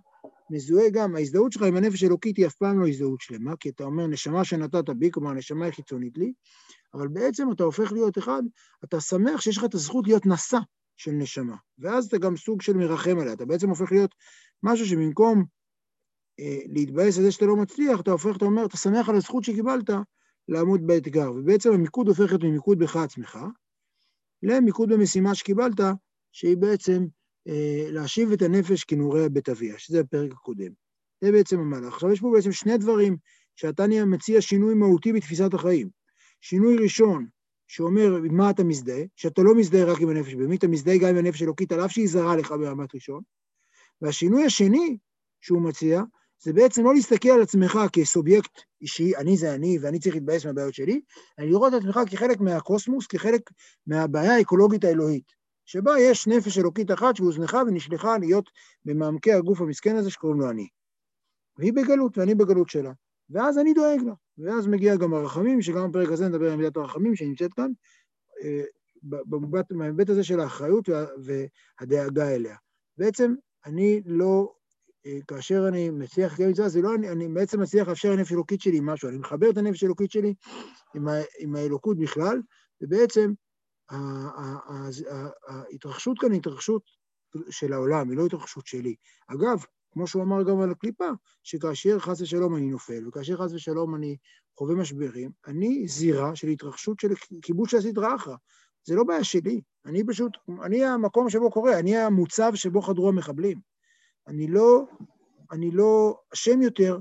מזוהה 0.49 0.89
גם, 0.89 1.15
ההזדהות 1.15 1.51
שלך 1.51 1.61
עם 1.61 1.75
הנפש 1.75 2.03
האלוקית 2.03 2.37
היא 2.37 2.47
אף 2.47 2.55
פעם 2.55 2.79
לא 2.79 2.87
הזדהות 2.87 3.21
שלמה, 3.21 3.55
כי 3.55 3.69
אתה 3.69 3.83
אומר, 3.83 4.07
נשמה 4.07 4.45
שנתת 4.45 4.89
בי, 4.89 5.11
כלומר, 5.11 5.29
הנשמה 5.29 5.65
היא 5.65 5.73
חיצונית 5.73 6.17
לי, 6.17 6.33
אבל 6.95 7.07
בעצם 7.07 7.51
אתה 7.51 7.63
הופך 7.63 7.91
להיות 7.91 8.17
אחד, 8.17 8.41
אתה 8.83 9.01
שמח 9.01 9.41
שיש 9.41 9.57
לך 9.57 9.63
את 9.63 9.73
הזכות 9.73 10.07
להיות 10.07 10.25
נשא 10.25 10.57
של 10.97 11.11
נשמה. 11.11 11.55
ואז 11.79 12.05
אתה 12.05 12.17
גם 12.17 12.37
סוג 12.37 12.61
של 12.61 12.73
מרחם 12.73 13.19
עליה, 13.19 13.33
אתה 13.33 13.45
בעצם 13.45 13.69
הופך 13.69 13.91
להיות 13.91 14.15
משהו 14.63 14.85
שבמקום 14.85 15.45
אה, 16.39 16.59
להתבאס 16.65 17.17
על 17.17 17.23
זה 17.23 17.31
שאתה 17.31 17.45
לא 17.45 17.55
מצליח, 17.55 17.99
אתה 17.99 18.11
הופך, 18.11 18.37
אתה 18.37 18.45
אומר, 18.45 18.65
אתה 18.65 18.77
שמח 18.77 19.09
על 19.09 19.15
הזכות 19.15 19.43
שקיבלת 19.43 19.89
לעמוד 20.47 20.87
באתגר. 20.87 21.31
ובעצם 21.31 21.71
המיקוד 21.73 22.07
הופך 22.07 22.29
להיות 22.29 22.43
ממיקוד 22.43 22.79
בך 22.79 22.95
עצמך, 22.95 23.39
למיקוד 24.43 24.89
במשימה 24.89 25.35
שקיבלת, 25.35 25.79
שהיא 26.31 26.57
בעצם 26.57 27.05
אה, 27.47 27.87
להשיב 27.91 28.31
את 28.31 28.41
הנפש 28.41 28.83
כנעוריה 28.83 29.29
בית 29.29 29.49
אביה, 29.49 29.79
שזה 29.79 29.99
הפרק 29.99 30.31
הקודם. 30.31 30.71
זה 31.21 31.31
בעצם 31.31 31.59
המהלך. 31.59 31.93
עכשיו 31.93 32.11
יש 32.11 32.19
פה 32.19 32.31
בעצם 32.35 32.51
שני 32.51 32.77
דברים 32.77 33.17
שאתה 33.55 33.85
מציע 34.05 34.41
שינוי 34.41 34.73
מהותי 34.73 35.13
בתפיסת 35.13 35.53
החיים. 35.53 35.89
שינוי 36.41 36.75
ראשון, 36.77 37.27
שאומר 37.67 38.15
עם 38.15 38.37
מה 38.37 38.49
אתה 38.49 38.63
מזדהה, 38.63 39.03
שאתה 39.15 39.41
לא 39.41 39.55
מזדהה 39.55 39.85
רק 39.85 40.01
עם 40.01 40.09
הנפש 40.09 40.33
בהמית, 40.33 40.59
אתה 40.59 40.67
מזדהה 40.67 40.97
גם 40.97 41.09
עם 41.09 41.17
הנפש 41.17 41.43
אלוקית, 41.43 41.71
על 41.71 41.85
אף 41.85 41.91
שהיא 41.91 42.07
זרה 42.07 42.35
לך 42.35 42.51
ברמת 42.51 42.95
ראשון. 42.95 43.21
והשינוי 44.01 44.45
השני 44.45 44.97
שהוא 45.41 45.61
מציע, 45.61 46.01
זה 46.43 46.53
בעצם 46.53 46.83
לא 46.83 46.93
להסתכל 46.93 47.29
על 47.29 47.41
עצמך 47.41 47.79
כסובייקט 47.93 48.61
אישי, 48.81 49.15
אני 49.15 49.37
זה 49.37 49.53
אני 49.53 49.77
ואני 49.81 49.99
צריך 49.99 50.15
להתבאס 50.15 50.45
מהבעיות 50.45 50.73
שלי, 50.73 51.01
אלא 51.39 51.47
לראות 51.47 51.73
את 51.73 51.79
עצמך 51.79 51.99
כחלק 52.11 52.39
מהקוסמוס, 52.39 53.07
כחלק 53.07 53.41
מהבעיה 53.87 54.35
האקולוגית 54.35 54.83
האלוהית, 54.83 55.31
שבה 55.65 55.99
יש 55.99 56.27
נפש 56.27 56.57
אלוקית 56.57 56.91
אחת 56.91 57.15
שהוזנחה 57.15 57.61
ונשלחה 57.67 58.17
להיות 58.17 58.49
במעמקי 58.85 59.33
הגוף 59.33 59.61
המסכן 59.61 59.95
הזה 59.95 60.11
שקוראים 60.11 60.39
לו 60.39 60.49
אני. 60.49 60.67
והיא 61.57 61.73
בגלות, 61.73 62.17
ואני 62.17 62.35
בגלות 62.35 62.69
שלה. 62.69 62.91
ואז 63.29 63.57
אני 63.57 63.73
דואג 63.73 63.99
לה. 64.05 64.13
ואז 64.37 64.67
מגיע 64.67 64.95
גם 64.95 65.13
הרחמים, 65.13 65.61
שגם 65.61 65.91
בפרק 65.91 66.11
הזה 66.11 66.27
נדבר 66.27 66.51
על 66.51 66.57
מידת 66.57 66.77
הרחמים 66.77 67.15
שנמצאת 67.15 67.53
כאן, 67.53 67.71
אה, 68.43 68.63
בהיבט 69.69 70.09
הזה 70.09 70.23
של 70.23 70.39
האחריות 70.39 70.89
והדאגה 71.79 72.35
אליה. 72.35 72.55
בעצם 72.97 73.35
אני 73.65 74.01
לא, 74.05 74.53
אה, 75.05 75.19
כאשר 75.27 75.67
אני 75.67 75.89
מצליח 75.89 76.33
לקיים 76.33 76.49
מצווה, 76.49 76.69
זה 76.69 76.81
לא 76.81 76.95
אני, 76.95 77.09
אני 77.09 77.27
בעצם 77.27 77.61
מצליח 77.61 77.87
לאפשר 77.87 78.11
לנפש 78.11 78.31
אלוקית 78.31 78.61
שלי 78.61 78.79
משהו, 78.83 79.09
אני 79.09 79.17
מחבר 79.17 79.49
את 79.49 79.57
הנפש 79.57 79.83
האלוקית 79.83 80.11
שלי 80.11 80.33
עם, 80.95 81.07
ה, 81.07 81.13
עם 81.39 81.55
האלוקות 81.55 81.97
בכלל, 81.97 82.41
ובעצם 82.81 83.33
ההתרחשות 85.47 86.19
כאן 86.19 86.31
היא 86.31 86.39
התרחשות 86.39 86.81
של 87.49 87.73
העולם, 87.73 88.09
היא 88.09 88.17
לא 88.17 88.25
התרחשות 88.25 88.67
שלי. 88.67 88.95
אגב, 89.27 89.65
כמו 89.95 90.07
שהוא 90.07 90.23
אמר 90.23 90.43
גם 90.43 90.61
על 90.61 90.71
הקליפה, 90.71 91.09
שכאשר 91.43 91.99
חס 91.99 92.21
ושלום 92.21 92.55
אני 92.55 92.69
נופל, 92.69 93.07
וכאשר 93.07 93.37
חס 93.37 93.53
ושלום 93.53 93.95
אני 93.95 94.17
חווה 94.57 94.75
משברים, 94.75 95.31
אני 95.47 95.87
זירה 95.87 96.35
של 96.35 96.47
התרחשות 96.47 96.99
של 96.99 97.07
כיבוש 97.41 97.71
של 97.71 97.77
הסדרה 97.77 98.15
אחרא. 98.15 98.35
זה 98.83 98.95
לא 98.95 99.03
בעיה 99.03 99.23
שלי, 99.23 99.61
אני 99.85 100.03
פשוט, 100.07 100.31
אני 100.63 100.85
המקום 100.85 101.29
שבו 101.29 101.51
קורה, 101.51 101.79
אני 101.79 101.97
המוצב 101.97 102.51
שבו 102.55 102.81
חדרו 102.81 103.09
המחבלים. 103.09 103.59
אני 104.27 104.47
לא, 104.47 104.85
אני 105.51 105.71
לא 105.71 106.19
אשם 106.33 106.61
יותר, 106.61 106.99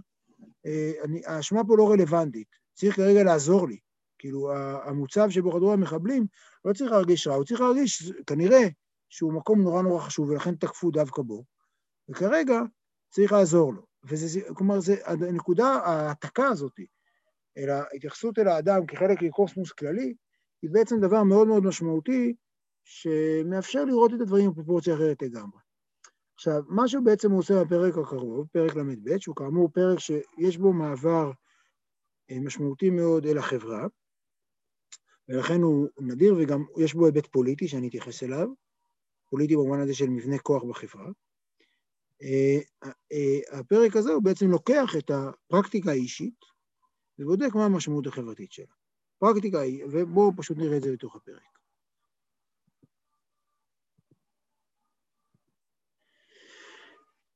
אה, 0.67 0.93
אני, 1.05 1.23
האשמה 1.27 1.65
פה 1.65 1.77
לא 1.77 1.91
רלוונטית, 1.91 2.49
צריך 2.75 2.97
כרגע 2.97 3.25
לעזור 3.25 3.69
לי. 3.69 3.79
כאילו, 4.19 4.53
המוצב 4.85 5.31
שבו 5.31 5.53
חדרו 5.53 5.73
המחבלים 5.73 6.27
לא 6.65 6.73
צריך 6.73 6.91
להרגיש 6.91 7.27
רע, 7.27 7.35
הוא 7.35 7.45
צריך 7.45 7.61
להרגיש, 7.61 8.13
כנראה, 8.27 8.69
שהוא 9.09 9.33
מקום 9.33 9.63
נורא 9.63 9.83
נורא 9.83 10.01
חשוב, 10.01 10.29
ולכן 10.29 10.55
תקפו 10.55 10.91
דווקא 10.91 11.23
בו. 11.23 11.45
וכרגע 12.09 12.61
צריך 13.15 13.33
לעזור 13.33 13.75
לו. 13.75 13.83
וזה, 14.05 14.41
כלומר, 14.55 14.81
זה, 14.81 14.95
הנקודה, 15.07 15.67
ההעתקה 15.67 16.49
הזאת, 16.49 16.81
אל 17.59 17.71
ההתייחסות 17.71 18.39
אל 18.39 18.49
האדם 18.49 18.87
כחלק 18.87 19.23
מקוסמוס 19.23 19.73
כללי, 19.73 20.15
היא 20.63 20.71
בעצם 20.71 21.01
דבר 21.01 21.23
מאוד 21.23 21.49
מאוד 21.49 21.65
משמעותי, 21.65 22.35
שמאפשר 22.85 23.85
לראות 23.85 24.15
את 24.15 24.21
הדברים 24.21 24.51
בפרופורציה 24.51 24.95
אחרת 24.95 25.23
לגמרי. 25.23 25.61
עכשיו, 26.35 26.63
מה 26.69 26.89
שהוא 26.89 27.05
בעצם 27.05 27.31
עושה 27.33 27.65
בפרק 27.65 27.95
הקרוב, 27.99 28.47
פרק 28.53 28.77
ל"ב, 28.77 29.19
שהוא 29.19 29.37
כאמור 29.37 29.69
פרק 29.69 29.99
שיש 29.99 30.57
בו 30.57 30.73
מעבר 30.73 31.31
אה, 32.31 32.41
משמעותי 32.41 32.91
מאוד 32.91 33.27
אל 33.27 33.39
החברה, 33.39 33.87
ולכן 35.29 35.63
הוא 35.63 35.89
נדיר 36.01 36.35
וגם 36.39 36.65
יש 36.79 36.95
בו 36.95 37.07
היבט 37.07 37.27
פוליטי 37.27 37.69
שאני 37.69 37.89
אתייחס 37.89 38.23
אליו, 38.23 38.49
פוליטי 39.31 39.57
במובן 39.57 39.81
הזה 39.81 39.95
של 39.95 40.09
מבנה 40.09 40.39
כוח 40.39 40.63
בחברה. 40.63 41.09
אה, 42.23 42.59
אה, 43.13 43.59
הפרק 43.59 43.97
הזה 43.97 44.13
הוא 44.13 44.23
בעצם 44.23 44.51
לוקח 44.51 44.91
את 44.99 45.11
הפרקטיקה 45.11 45.91
האישית 45.91 46.35
ובודק 47.19 47.55
מה 47.55 47.65
המשמעות 47.65 48.07
החברתית 48.07 48.53
שלה. 48.53 48.75
פרקטיקה 49.19 49.61
היא, 49.61 49.85
ובואו 49.93 50.33
פשוט 50.37 50.59
נראה 50.59 50.77
את 50.77 50.83
זה 50.83 50.93
בתוך 50.93 51.17
הפרק. 51.17 51.55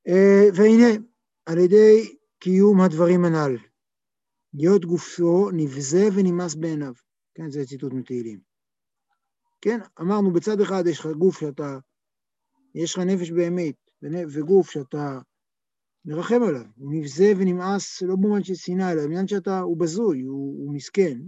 אה, 0.09 0.49
והנה, 0.55 1.05
על 1.47 1.59
ידי 1.59 2.17
קיום 2.39 2.81
הדברים 2.81 3.25
הנ"ל, 3.25 3.57
להיות 4.55 4.85
גופו 4.85 5.51
נבזה 5.53 6.09
ונמאס 6.17 6.55
בעיניו. 6.55 6.93
כן, 7.35 7.51
זה 7.51 7.67
ציטוט 7.67 7.93
מתהילים. 7.93 8.41
כן, 9.61 9.79
אמרנו, 10.01 10.33
בצד 10.33 10.61
אחד 10.61 10.87
יש 10.87 11.01
לך 11.01 11.07
גוף 11.07 11.41
שאתה, 11.41 11.79
יש 12.75 12.95
לך 12.95 12.99
נפש 12.99 13.31
באמת, 13.31 13.88
וגוף 14.03 14.71
שאתה 14.71 15.19
מרחם 16.05 16.43
עליו, 16.49 16.65
הוא 16.77 16.93
נבזה 16.95 17.33
ונמאס 17.37 18.03
לא 18.03 18.17
במובן 18.17 18.45
של 18.45 18.55
שנאה, 18.55 18.93
אלא 18.93 19.03
במובן 19.05 19.29
שאתה, 19.29 19.61
הוא 19.61 19.77
בזוי, 19.77 20.23
הוא, 20.23 20.67
הוא 20.67 20.75
מסכן. 20.75 21.19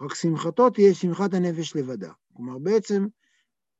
רק 0.00 0.14
שמחתו 0.14 0.70
תהיה 0.70 0.94
שמחת 0.94 1.34
הנפש 1.34 1.76
לבדה. 1.76 2.12
כלומר, 2.36 2.58
בעצם, 2.58 3.06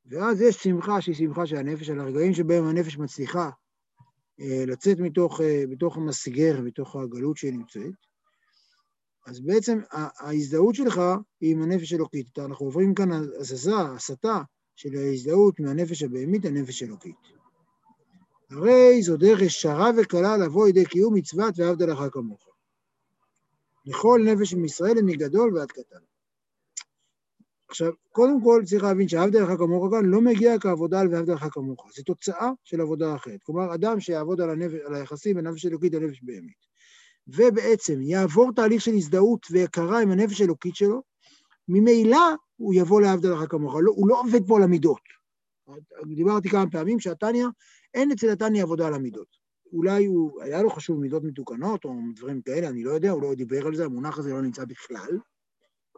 ואז 0.07 0.41
יש 0.41 0.57
שמחה 0.57 1.01
שהיא 1.01 1.15
שמחה 1.15 1.47
של 1.47 1.57
הנפש, 1.57 1.91
על 1.91 2.01
הרגעים 2.01 2.35
שבהם 2.35 2.65
הנפש 2.65 2.99
מצליחה 2.99 3.51
אה, 4.41 4.65
לצאת 4.67 4.99
מתוך, 4.99 5.41
אה, 5.41 5.65
מתוך 5.69 5.97
המסגר, 5.97 6.61
מתוך 6.61 6.97
הגלות 6.97 7.37
שהיא 7.37 7.53
נמצאת, 7.53 7.95
אז 9.27 9.41
בעצם 9.41 9.79
ההזדהות 9.93 10.75
שלך 10.75 11.01
היא 11.41 11.53
עם 11.53 11.63
הנפש 11.63 11.93
אלוקית. 11.93 12.39
אנחנו 12.39 12.67
עוברים 12.67 12.95
כאן 12.95 13.13
הזזה, 13.13 13.77
הסתה 13.77 14.43
של 14.77 14.89
ההזדהות 14.97 15.61
מהנפש 15.61 16.03
הבהמית 16.03 16.45
לנפש 16.45 16.83
אלוקית. 16.83 17.42
הרי 18.53 19.03
זו 19.03 19.17
דרך 19.17 19.43
ישרה 19.43 19.91
וקלה 19.97 20.37
לבוא 20.37 20.67
לידי 20.67 20.85
קיום 20.85 21.15
מצוות 21.15 21.59
ואהבת 21.59 21.81
לך 21.81 21.99
כמוך. 22.13 22.49
לכל 23.87 24.21
נפש 24.25 24.55
מישראל 24.55 25.03
מגדול 25.03 25.57
ועד 25.57 25.73
קטן. 25.73 25.99
עכשיו, 27.69 27.93
קודם 28.11 28.45
כל 28.45 28.63
צריך 28.67 28.83
להבין 28.83 29.09
שאהבת 29.09 29.35
לך 29.35 29.49
כמוך 29.59 29.91
כאן 29.91 30.05
לא 30.05 30.21
מגיע 30.21 30.59
כעבודה 30.59 31.01
על 31.01 31.09
ואהבת 31.09 31.29
לך 31.29 31.47
כמוך, 31.53 31.91
זו 31.97 32.03
תוצאה 32.03 32.51
של 32.65 32.81
עבודה 32.81 33.15
אחרת. 33.15 33.43
כלומר, 33.43 33.75
אדם 33.75 34.01
שיעבוד 34.01 34.41
על, 34.41 34.51
הנפש, 34.51 34.75
על 34.87 34.95
היחסים 34.95 35.37
בין 35.37 35.47
נפש 35.47 35.67
אלוקית 35.67 35.95
לנפש 35.95 36.21
בהמית, 36.23 36.67
ובעצם 37.27 38.01
יעבור 38.03 38.53
תהליך 38.57 38.81
של 38.81 38.95
הזדהות 38.95 39.47
והכרה 39.51 40.03
עם 40.03 40.11
הנפש 40.11 40.41
האלוקית 40.41 40.77
שלו, 40.77 41.03
ממילא 41.69 42.27
הוא 42.57 42.75
יבוא 42.75 43.01
לעבד 43.01 43.25
לך 43.25 43.51
כמוך, 43.51 43.75
לא, 43.83 43.93
הוא 43.97 44.09
לא 44.09 44.21
עובד 44.21 44.47
פה 44.47 44.57
על 44.57 44.63
המידות. 44.63 45.01
דיברתי 46.17 46.49
כמה 46.49 46.71
פעמים 46.71 47.01
שהתניא, 47.01 47.47
אין 47.95 48.13
אצל 48.13 48.31
התניא 48.31 48.63
עבודה 48.63 48.87
על 48.87 48.95
המידות. 48.95 49.43
אולי 49.73 50.07
הוא, 50.07 50.43
היה 50.43 50.63
לו 50.63 50.71
חשוב 50.71 51.01
מידות 51.01 51.23
מתוקנות 51.25 51.85
או 51.85 51.95
דברים 52.15 52.43
כאלה, 52.43 52.69
אני 52.69 52.85
לא 52.85 52.91
יודע, 52.91 53.11
הוא 53.11 53.23
לא 53.23 53.35
דיבר 53.35 53.67
על 53.67 53.75
זה, 53.75 53.85
המונח 53.85 54.19
הזה 54.19 54.31
לא 54.31 54.43
נמצא 54.43 54.65
בכלל. 54.65 55.19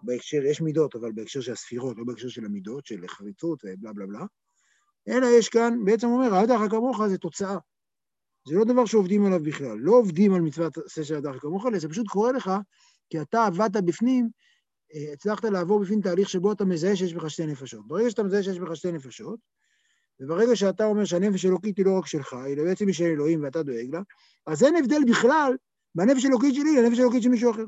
בהקשר, 0.02 0.44
יש 0.44 0.60
מידות, 0.60 0.94
אבל 0.94 1.12
בהקשר 1.12 1.40
של 1.40 1.52
הספירות, 1.52 1.98
לא 1.98 2.04
בהקשר 2.04 2.28
של 2.28 2.44
המידות, 2.44 2.86
של 2.86 3.08
חריצות 3.08 3.62
ובלה 3.64 3.92
בלה 3.92 4.06
בלה. 4.06 4.24
אלא 5.08 5.26
יש 5.26 5.48
כאן, 5.48 5.84
בעצם 5.84 6.06
אומר, 6.06 6.44
לך 6.44 6.70
כמוך 6.70 7.06
זה 7.06 7.18
תוצאה. 7.18 7.58
זה 8.48 8.54
לא 8.54 8.64
דבר 8.64 8.84
שעובדים 8.84 9.26
עליו 9.26 9.42
בכלל. 9.42 9.78
לא 9.78 9.92
עובדים 9.92 10.34
על 10.34 10.40
מצוות 10.40 10.78
עשה 10.78 11.04
של 11.04 11.18
לך 11.30 11.42
כמוך, 11.42 11.66
אלא 11.66 11.78
זה 11.78 11.88
פשוט 11.88 12.08
קורה 12.08 12.32
לך, 12.32 12.50
כי 13.10 13.20
אתה 13.20 13.46
עבדת 13.46 13.84
בפנים, 13.84 14.28
אה, 14.94 15.12
הצלחת 15.12 15.44
לעבור 15.44 15.80
בפנים 15.80 16.00
תהליך 16.00 16.28
שבו 16.28 16.52
אתה 16.52 16.64
מזהה 16.64 16.96
שיש 16.96 17.14
בך 17.14 17.30
שתי 17.30 17.46
נפשות. 17.46 17.88
ברגע 17.88 18.10
שאתה 18.10 18.22
מזהה 18.22 18.42
שיש 18.42 18.58
בך 18.58 18.76
שתי 18.76 18.92
נפשות, 18.92 19.40
וברגע 20.20 20.56
שאתה 20.56 20.84
אומר 20.84 21.04
שהנפש 21.04 21.44
אלוקית 21.46 21.78
היא 21.78 21.86
לא 21.86 21.98
רק 21.98 22.06
שלך, 22.06 22.32
היא 22.32 22.56
בעצם 22.56 22.86
היא 22.86 22.94
של 22.94 23.04
אלוהים 23.04 23.42
ואתה 23.42 23.62
דואג 23.62 23.88
לה, 23.92 24.00
אז 24.46 24.62
אין 24.62 24.76
הבדל 24.76 25.00
בכלל 25.10 25.56
בנפש 25.94 26.24
אלוקית 26.24 26.54
שלי 26.54 26.82
לנפש 26.82 26.98
אלוקית 26.98 27.22
של 27.22 27.28
מישהו 27.28 27.50
אחר. 27.50 27.64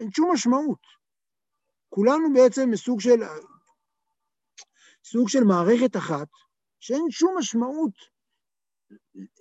אין 0.00 0.10
שום 0.12 0.32
משמעות. 0.32 0.80
כולנו 1.88 2.32
בעצם 2.34 2.70
מסוג 2.70 3.00
של, 3.00 3.22
סוג 5.04 5.28
של 5.28 5.44
מערכת 5.44 5.96
אחת, 5.96 6.28
שאין 6.80 7.10
שום 7.10 7.34
משמעות, 7.38 7.92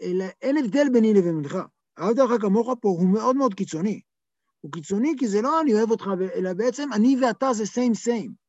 אלא 0.02 0.26
אין 0.42 0.58
הבדל 0.58 0.88
ביני 0.94 1.14
לבינך. 1.14 1.58
אהבת 2.00 2.18
לך 2.18 2.42
כמוך 2.42 2.70
פה 2.82 2.90
הוא 2.90 3.14
מאוד 3.14 3.36
מאוד 3.36 3.54
קיצוני. 3.54 4.02
הוא 4.62 4.72
קיצוני 4.72 5.14
כי 5.20 5.28
זה 5.28 5.42
לא 5.42 5.62
אני 5.62 5.74
אוהב 5.74 5.92
אותך, 5.92 6.06
אלא 6.36 6.54
בעצם 6.54 6.94
אני 6.94 7.16
ואתה 7.22 7.54
זה 7.54 7.66
סיים 7.66 7.94
סיים. 7.94 8.41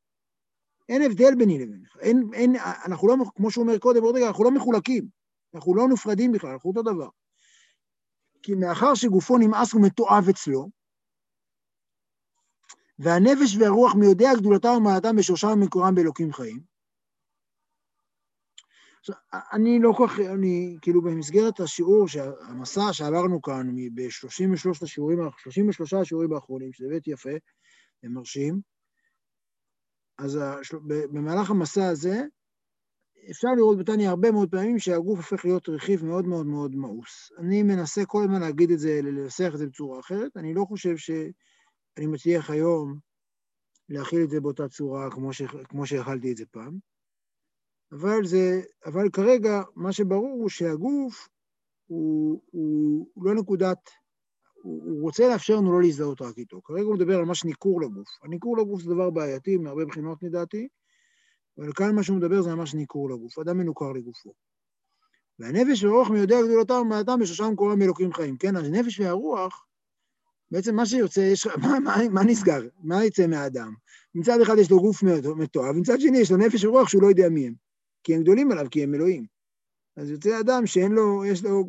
אין 0.89 1.03
הבדל 1.03 1.35
ביני 1.39 1.59
לבינך. 1.59 1.97
אין, 2.01 2.31
אין, 2.35 2.57
אנחנו 2.85 3.09
לא, 3.09 3.15
כמו 3.37 3.51
שהוא 3.51 3.63
אומר 3.63 3.79
קודם, 3.79 4.03
עוד 4.03 4.17
רגע, 4.17 4.29
אנחנו 4.29 4.45
לא 4.45 4.51
מחולקים. 4.51 5.07
אנחנו 5.55 5.75
לא 5.75 5.89
נפרדים 5.89 6.33
בכלל, 6.33 6.51
אנחנו 6.51 6.71
אותו 6.71 6.83
דבר. 6.83 7.09
כי 8.43 8.55
מאחר 8.55 8.95
שגופו 8.95 9.39
נמאס 9.39 9.75
ומתועב 9.75 10.29
אצלו, 10.31 10.71
והנפש 12.99 13.57
והרוח 13.57 13.95
מיודע 13.95 14.31
גדולתם 14.37 14.69
ומעלתם 14.77 15.17
בשורשם 15.17 15.49
ומקורם 15.49 15.95
באלוקים 15.95 16.33
חיים. 16.33 16.73
אני 19.53 19.79
לא 19.83 19.93
כל 19.97 20.07
כך, 20.09 20.19
אני 20.21 20.77
כאילו 20.83 21.03
במסגרת 21.03 21.61
השיעור, 21.61 22.07
המסע 22.41 22.93
שעברנו 22.93 23.43
כאן 23.43 23.77
ב-33 23.95 24.85
השיעורים, 24.85 25.19
33 25.39 25.95
השיעורים 25.95 26.33
האחרונים, 26.33 26.73
שזה 26.73 26.89
באמת 26.89 27.09
יפה 27.09 27.31
ומרשים, 28.03 28.61
אז 30.19 30.39
במהלך 31.13 31.51
המסע 31.51 31.89
הזה, 31.89 32.23
אפשר 33.31 33.49
לראות 33.57 33.79
בתניא 33.79 34.09
הרבה 34.09 34.33
מאוד 34.33 34.51
פעמים 34.51 34.79
שהגוף 34.79 35.19
הופך 35.19 35.45
להיות 35.45 35.69
רכיב 35.69 36.05
מאוד 36.05 36.27
מאוד 36.27 36.47
מאוד 36.47 36.75
מאוס. 36.75 37.33
אני 37.39 37.63
מנסה 37.63 38.05
כל 38.07 38.23
הזמן 38.23 38.41
להגיד 38.41 38.71
את 38.71 38.79
זה, 38.79 39.01
לנסח 39.03 39.51
את 39.55 39.59
זה 39.59 39.67
בצורה 39.67 40.01
אחרת, 40.01 40.37
אני 40.37 40.55
לא 40.55 40.65
חושב 40.65 40.97
ש... 40.97 41.11
אני 41.99 42.07
מצליח 42.07 42.51
היום 42.51 42.99
להכיל 43.89 44.23
את 44.25 44.31
זה 44.31 44.41
באותה 44.41 44.69
צורה 44.69 45.11
כמו, 45.11 45.33
ש, 45.33 45.43
כמו 45.43 45.87
שהכלתי 45.87 46.33
את 46.33 46.37
זה 46.37 46.45
פעם, 46.51 46.79
אבל, 47.93 48.25
זה, 48.25 48.61
אבל 48.87 49.11
כרגע 49.13 49.63
מה 49.77 49.93
שברור 49.93 50.39
הוא 50.41 50.49
שהגוף 50.49 51.29
הוא, 51.87 52.43
הוא 52.51 53.07
לא 53.17 53.35
נקודת, 53.35 53.91
הוא, 54.63 55.03
רוצה 55.03 55.29
לאפשר 55.29 55.57
לנו 55.57 55.73
לא 55.73 55.83
להזדהות 55.83 56.23
רק 56.23 56.39
איתו. 56.39 56.63
כרגע 56.65 56.83
הוא 56.83 56.95
מדבר 56.95 57.19
על 57.19 57.25
ממש 57.25 57.45
ניכור 57.45 57.81
לגוף. 57.83 58.09
הניכור 58.23 58.59
לגוף 58.59 58.83
זה 58.83 58.95
דבר 58.95 59.11
בעייתי 59.11 59.57
מהרבה 59.57 59.85
בחינות 59.85 60.23
לדעתי, 60.23 60.69
אבל 61.59 61.73
כאן 61.73 61.95
מה 61.95 62.03
שהוא 62.03 62.17
מדבר 62.17 62.43
זה 62.43 62.55
ממש 62.55 62.75
ניכור 62.75 63.11
לגוף, 63.11 63.39
אדם 63.39 63.59
מנוכר 63.59 63.93
לגופו. 63.93 64.33
והנפש 65.39 65.85
והרוח 65.85 66.11
מיודע 66.11 66.43
גדולתם 66.43 66.75
ומעלתם 66.75 67.21
בשושם 67.21 67.53
קוראים 67.57 67.83
אלוקים 67.83 68.13
חיים. 68.13 68.37
כן, 68.37 68.57
אז 68.57 68.67
הנפש 68.67 69.01
והרוח 69.01 69.67
בעצם 70.51 70.77
מה 70.77 70.87
שיוצא, 70.87 71.21
יש, 71.21 71.47
מה, 71.47 71.81
מה, 71.81 71.97
מה 72.11 72.25
נסגר? 72.25 72.61
מה 72.83 73.05
יצא 73.05 73.27
מהאדם? 73.27 73.75
מצד 74.15 74.41
אחד 74.41 74.59
יש 74.59 74.71
לו 74.71 74.81
גוף 74.81 75.03
מתועב, 75.37 75.77
מצד 75.77 76.01
שני 76.01 76.19
יש 76.19 76.31
לו 76.31 76.37
נפש 76.37 76.65
ורוח 76.65 76.89
שהוא 76.89 77.03
לא 77.03 77.09
יודע 77.09 77.29
מי 77.29 77.47
הם, 77.47 77.55
כי 78.05 78.15
הם 78.15 78.23
גדולים 78.23 78.53
עליו, 78.53 78.67
כי 78.71 78.83
הם 78.83 78.95
אלוהים. 78.95 79.27
אז 79.97 80.11
יוצא 80.11 80.41
אדם 80.41 80.67
שאין 80.67 80.93
לו, 80.93 81.25
יש 81.25 81.45
לו, 81.45 81.65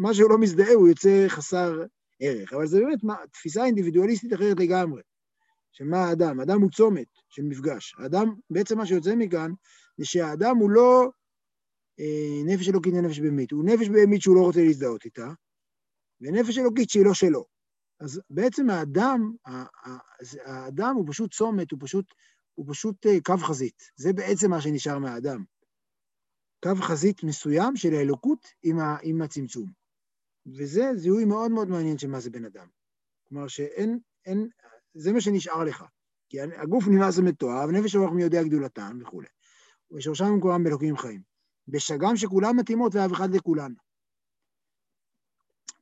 מה 0.00 0.14
שהוא 0.14 0.30
לא 0.30 0.38
מזדהה 0.38 0.72
הוא 0.74 0.88
יוצא 0.88 1.24
חסר 1.28 1.84
ערך. 2.20 2.52
אבל 2.52 2.66
זה 2.66 2.80
באמת 2.80 3.04
מה, 3.04 3.14
תפיסה 3.32 3.64
אינדיבידואליסטית 3.64 4.32
אחרת 4.32 4.60
לגמרי. 4.60 5.02
של 5.72 5.84
מה 5.84 5.98
האדם? 5.98 6.40
האדם 6.40 6.60
הוא 6.60 6.70
צומת 6.70 7.06
של 7.28 7.42
מפגש. 7.42 7.94
האדם, 7.98 8.34
בעצם 8.50 8.78
מה 8.78 8.86
שיוצא 8.86 9.14
מכאן, 9.16 9.52
זה 9.96 10.04
שהאדם 10.04 10.56
הוא 10.56 10.70
לא 10.70 11.10
אה, 12.00 12.42
נפש 12.44 12.68
אלוקית 12.68 12.94
לנפש 12.94 13.20
בהמית, 13.20 13.50
הוא 13.50 13.64
נפש 13.64 13.88
בהמית 13.88 14.22
שהוא 14.22 14.36
לא 14.36 14.40
רוצה 14.40 14.60
להזדהות 14.60 15.04
איתה, 15.04 15.28
ונפש 16.20 16.58
אלוקית 16.58 16.90
שהיא 16.90 17.04
לא 17.04 17.14
שלו. 17.14 17.44
אז 18.00 18.20
בעצם 18.30 18.70
האדם, 18.70 19.32
האדם 20.44 20.96
הוא 20.96 21.04
פשוט 21.08 21.34
צומת, 21.34 21.70
הוא 21.70 21.78
פשוט, 21.82 22.04
הוא 22.54 22.66
פשוט 22.68 23.06
אה, 23.06 23.20
קו 23.24 23.36
חזית. 23.38 23.82
זה 23.96 24.12
בעצם 24.12 24.50
מה 24.50 24.60
שנשאר 24.60 24.98
מהאדם. 24.98 25.44
קו 26.62 26.74
חזית 26.82 27.24
מסוים 27.24 27.76
של 27.76 27.94
האלוקות 27.94 28.46
עם 29.02 29.22
הצמצום. 29.22 29.79
וזה 30.56 30.90
זיהוי 30.96 31.24
מאוד 31.24 31.50
מאוד 31.50 31.68
מעניין 31.68 31.98
של 31.98 32.08
מה 32.08 32.20
זה 32.20 32.30
בן 32.30 32.44
אדם. 32.44 32.66
כלומר 33.28 33.48
שאין, 33.48 33.98
אין, 34.26 34.48
זה 34.94 35.12
מה 35.12 35.20
שנשאר 35.20 35.64
לך. 35.64 35.84
כי 36.28 36.40
הגוף 36.40 36.84
נמאס 36.88 37.18
ומתואר, 37.18 37.68
ונפש 37.68 37.94
הרוח 37.94 38.12
מי 38.12 38.22
יודע 38.22 38.42
גדולתן 38.42 38.98
וכולי. 39.00 39.28
ושורשם 39.92 40.34
מקורם 40.36 40.64
באלוקים 40.64 40.96
חיים. 40.96 41.22
בשגם 41.68 42.16
שכולם 42.16 42.56
מתאימות 42.56 42.94
ואף 42.94 43.12
אחד 43.12 43.34
לכולן. 43.34 43.72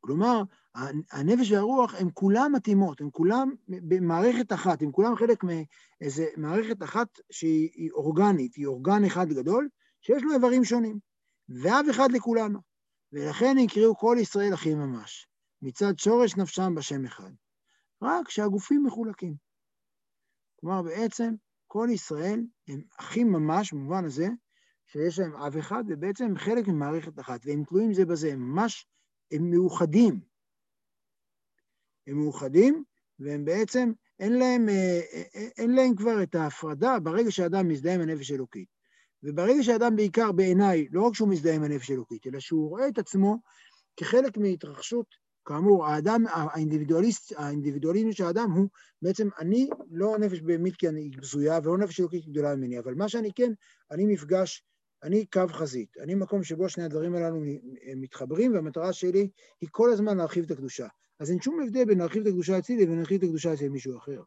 כלומר, 0.00 0.42
הנפש 1.12 1.50
והרוח 1.50 1.94
הן 1.94 2.08
כולן 2.14 2.52
מתאימות, 2.52 3.00
הן 3.00 3.08
כולן 3.12 3.48
במערכת 3.68 4.52
אחת, 4.52 4.82
הן 4.82 4.88
כולן 4.92 5.16
חלק 5.16 5.44
מאיזה 5.44 6.26
מערכת 6.36 6.82
אחת 6.82 7.08
שהיא 7.30 7.90
אורגנית, 7.90 8.54
היא 8.54 8.66
אורגן 8.66 9.04
אחד 9.04 9.28
גדול, 9.28 9.68
שיש 10.00 10.22
לו 10.22 10.34
איברים 10.34 10.64
שונים, 10.64 10.98
ואב 11.48 11.86
אחד 11.90 12.12
לכולנו. 12.12 12.67
ולכן 13.12 13.56
יקראו 13.58 13.96
כל 13.96 14.16
ישראל 14.20 14.54
אחים 14.54 14.78
ממש, 14.78 15.28
מצד 15.62 15.98
שורש 15.98 16.36
נפשם 16.36 16.74
בשם 16.74 17.04
אחד. 17.04 17.30
רק 18.02 18.30
שהגופים 18.30 18.84
מחולקים. 18.86 19.34
כלומר, 20.60 20.82
בעצם 20.82 21.34
כל 21.66 21.88
ישראל 21.92 22.40
הם 22.68 22.82
אחים 23.00 23.32
ממש, 23.32 23.72
במובן 23.72 24.04
הזה, 24.04 24.28
שיש 24.86 25.18
להם 25.18 25.36
אב 25.36 25.56
אחד, 25.56 25.84
ובעצם 25.88 26.24
הם 26.24 26.38
חלק 26.38 26.68
ממערכת 26.68 27.20
אחת, 27.20 27.40
והם 27.44 27.64
תלויים 27.64 27.92
זה 27.92 28.04
בזה, 28.04 28.32
הם 28.32 28.40
ממש, 28.40 28.86
הם 29.32 29.50
מאוחדים. 29.50 30.20
הם 32.06 32.16
מאוחדים, 32.16 32.84
והם 33.18 33.44
בעצם, 33.44 33.92
אין 34.20 34.38
להם, 34.38 34.68
אה, 34.68 35.00
אה, 35.14 35.48
אין 35.58 35.70
להם 35.70 35.96
כבר 35.96 36.22
את 36.22 36.34
ההפרדה 36.34 36.98
ברגע 37.00 37.30
שאדם 37.30 37.68
מזדהה 37.68 37.94
עם 37.94 38.00
הנפש 38.00 38.30
האלוקית. 38.30 38.77
וברגע 39.22 39.62
שאדם 39.62 39.96
בעיקר 39.96 40.32
בעיניי, 40.32 40.86
לא 40.90 41.02
רק 41.02 41.14
שהוא 41.14 41.28
מזדהה 41.28 41.54
עם 41.54 41.62
הנפש 41.62 41.90
האלוקית, 41.90 42.26
אלא 42.26 42.40
שהוא 42.40 42.68
רואה 42.68 42.88
את 42.88 42.98
עצמו 42.98 43.36
כחלק 43.96 44.36
מהתרחשות, 44.36 45.06
כאמור, 45.44 45.86
האדם, 45.86 46.24
האינדיבידואליסט, 46.28 47.32
האינדיבידואליזם 47.36 48.12
של 48.12 48.24
האדם 48.24 48.50
הוא 48.50 48.68
בעצם, 49.02 49.28
אני 49.38 49.68
לא 49.90 50.18
נפש 50.18 50.40
בהמית 50.40 50.76
כי 50.76 50.88
אני 50.88 51.10
בזויה, 51.20 51.58
ולא 51.62 51.78
נפש 51.78 52.00
אלוקית 52.00 52.28
גדולה 52.28 52.56
ממני, 52.56 52.78
אבל 52.78 52.94
מה 52.94 53.08
שאני 53.08 53.32
כן, 53.34 53.52
אני 53.90 54.06
מפגש, 54.06 54.64
אני 55.02 55.26
קו 55.26 55.42
חזית, 55.48 55.96
אני 56.02 56.14
מקום 56.14 56.42
שבו 56.42 56.68
שני 56.68 56.84
הדברים 56.84 57.14
הללו 57.14 57.40
מתחברים, 57.96 58.54
והמטרה 58.54 58.92
שלי 58.92 59.28
היא 59.60 59.68
כל 59.72 59.92
הזמן 59.92 60.16
להרחיב 60.16 60.44
את 60.44 60.50
הקדושה. 60.50 60.86
אז 61.20 61.30
אין 61.30 61.40
שום 61.40 61.60
הבדל 61.60 61.84
בין 61.84 61.98
להרחיב 61.98 62.22
את 62.22 62.28
הקדושה 62.28 62.58
אצלי 62.58 62.76
לבין 62.76 62.96
להרחיב 62.96 63.16
את 63.18 63.22
הקדושה 63.22 63.54
אצל 63.54 63.68
מישהו 63.68 63.98
אחר. 63.98 64.22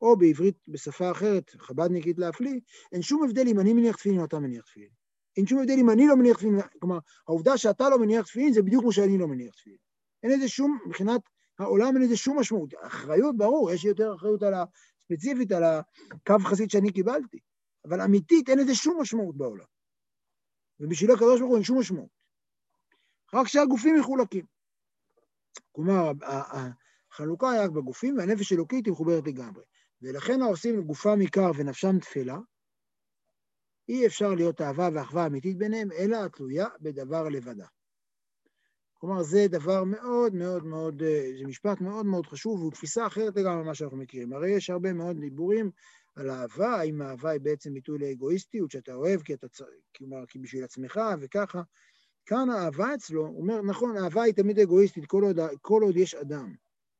או 0.00 0.16
בעברית, 0.16 0.56
בשפה 0.68 1.10
אחרת, 1.10 1.50
חב"דניקית 1.58 2.18
להפליא, 2.18 2.60
אין 2.92 3.02
שום 3.02 3.24
הבדל 3.24 3.48
אם 3.48 3.60
אני 3.60 3.72
מניח 3.72 3.96
תפילין 3.96 4.20
או 4.20 4.24
אתה 4.24 4.38
מניח 4.38 4.64
תפילין. 4.64 4.90
אין 5.36 5.46
שום 5.46 5.58
הבדל 5.58 5.76
אם 5.78 5.90
אני 5.90 6.06
לא 6.06 6.16
מניח 6.16 6.36
תפילין, 6.36 6.60
כלומר, 6.80 6.98
העובדה 7.28 7.58
שאתה 7.58 7.88
לא 7.88 7.98
מניח 7.98 8.26
תפילין 8.26 8.52
זה 8.52 8.62
בדיוק 8.62 8.82
כמו 8.82 8.92
שאני 8.92 9.18
לא 9.18 9.28
מניח 9.28 9.54
תפילין. 9.54 9.78
אין 10.22 10.32
לזה 10.32 10.48
שום, 10.48 10.78
מבחינת 10.86 11.20
העולם 11.58 11.96
אין 11.96 12.02
לזה 12.02 12.16
שום 12.16 12.40
משמעות. 12.40 12.74
אחריות, 12.82 13.36
ברור, 13.36 13.70
יש 13.70 13.84
יותר 13.84 14.14
אחריות 14.14 14.42
על 14.42 14.54
ה... 14.54 14.64
ספציפית 15.12 15.52
על 15.52 15.62
הקו 15.64 16.38
חסיד 16.44 16.70
שאני 16.70 16.92
קיבלתי, 16.92 17.38
אבל 17.84 18.00
אמיתית 18.00 18.48
אין 18.48 18.58
לזה 18.58 18.74
שום 18.74 19.00
משמעות 19.00 19.36
בעולם. 19.36 19.64
ובשביל 20.80 21.10
הקדוש 21.10 21.40
ברוך 21.40 21.50
הוא 21.50 21.56
אין 21.56 21.64
שום 21.64 21.78
משמעות. 21.80 22.10
רק 23.34 23.46
שהגופים 23.46 24.00
מחולקים. 24.00 24.44
כלומר, 25.72 26.12
החלוקה 27.12 27.50
היא 27.50 27.60
רק 27.60 27.70
בגופים, 27.70 28.18
והנפש 28.18 28.52
אלוקית 28.52 28.86
היא 28.86 28.92
מחוברת 28.92 29.26
לגמרי. 29.26 29.62
ולכן 30.02 30.42
העושים 30.42 30.82
גופם 30.82 31.20
עיקר 31.20 31.50
ונפשם 31.56 31.98
תפלה, 31.98 32.38
אי 33.88 34.06
אפשר 34.06 34.34
להיות 34.34 34.60
אהבה 34.60 34.88
ואחווה 34.92 35.26
אמיתית 35.26 35.58
ביניהם, 35.58 35.92
אלא 35.92 36.24
התלויה 36.24 36.66
בדבר 36.80 37.28
לבדה. 37.28 37.66
כלומר, 39.00 39.22
זה 39.22 39.46
דבר 39.48 39.84
מאוד 39.84 40.34
מאוד 40.34 40.64
מאוד, 40.64 41.02
זה 41.38 41.46
משפט 41.46 41.80
מאוד 41.80 42.06
מאוד 42.06 42.26
חשוב, 42.26 42.60
והוא 42.60 42.72
תפיסה 42.72 43.06
אחרת 43.06 43.36
לגמרי 43.36 43.62
ממה 43.62 43.74
שאנחנו 43.74 43.96
מכירים. 43.96 44.32
הרי 44.32 44.50
יש 44.50 44.70
הרבה 44.70 44.92
מאוד 44.92 45.20
דיבורים 45.20 45.70
על 46.16 46.30
אהבה, 46.30 46.76
האם 46.76 47.02
אהבה 47.02 47.30
היא 47.30 47.40
בעצם 47.40 47.74
ביטוי 47.74 47.98
לאגואיסטיות, 47.98 48.70
שאתה 48.70 48.94
אוהב 48.94 49.22
כי 49.22 49.34
אתה 49.34 49.48
צריך, 49.48 49.70
כלומר, 49.96 50.26
כי 50.26 50.38
בשביל 50.38 50.64
עצמך 50.64 51.00
וככה. 51.20 51.62
כאן 52.26 52.50
האהבה 52.50 52.94
אצלו, 52.94 53.26
הוא 53.26 53.40
אומר, 53.40 53.62
נכון, 53.62 53.96
אהבה 53.96 54.22
היא 54.22 54.34
תמיד 54.34 54.58
אגואיסטית 54.58 55.06
כל 55.06 55.22
עוד, 55.22 55.38
כל 55.62 55.82
עוד 55.82 55.96
יש 55.96 56.14
אדם. 56.14 56.54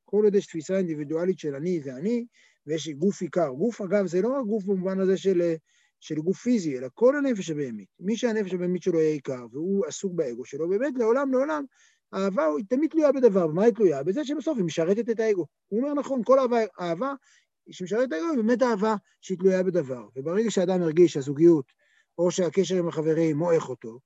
כל 0.04 0.24
עוד 0.24 0.34
יש 0.34 0.46
תפיסה 0.46 0.78
אינדיבידואלית 0.78 1.38
של 1.38 1.54
אני 1.54 1.80
זה 1.80 1.96
אני, 1.96 2.26
ויש 2.68 2.88
גוף 2.88 3.22
עיקר. 3.22 3.48
גוף, 3.48 3.80
אגב, 3.80 4.06
זה 4.06 4.22
לא 4.22 4.28
רק 4.28 4.44
גוף 4.46 4.64
במובן 4.64 5.00
הזה 5.00 5.16
של, 5.16 5.54
של 6.00 6.14
גוף 6.14 6.38
פיזי, 6.38 6.78
אלא 6.78 6.88
כל 6.94 7.16
הנפש 7.16 7.50
הבהמית. 7.50 7.88
מי 8.00 8.16
שהנפש 8.16 8.54
הבהמית 8.54 8.82
שלו 8.82 8.98
יהיה 8.98 9.12
עיקר, 9.12 9.46
והוא 9.52 9.86
עסוק 9.86 10.12
באגו 10.14 10.44
שלו, 10.44 10.68
באמת 10.68 10.92
לעולם 10.96 11.32
לעולם, 11.32 11.64
אהבה 12.14 12.44
היא 12.56 12.64
תמיד 12.68 12.90
תלויה 12.90 13.12
בדבר. 13.12 13.46
במה 13.46 13.64
היא 13.64 13.74
תלויה? 13.74 14.02
בזה 14.02 14.24
שבסוף 14.24 14.58
היא 14.58 14.64
משרתת 14.64 15.10
את 15.10 15.20
האגו. 15.20 15.46
הוא 15.68 15.80
אומר, 15.80 15.94
נכון, 15.94 16.22
כל 16.24 16.38
אהבה, 16.38 16.58
אהבה 16.80 17.12
שמשרתת 17.70 18.08
את 18.08 18.12
האגו 18.12 18.26
היא 18.30 18.36
באמת 18.36 18.62
אהבה 18.62 18.94
שהיא 19.20 19.38
תלויה 19.38 19.62
בדבר. 19.62 20.08
וברגע 20.16 20.50
שאדם 20.50 20.80
מרגיש 20.80 21.12
שהזוגיות, 21.12 21.72
או 22.18 22.30
שהקשר 22.30 22.76
עם 22.76 22.88
החברים 22.88 23.36
מועך 23.36 23.68
אותו, 23.68 23.98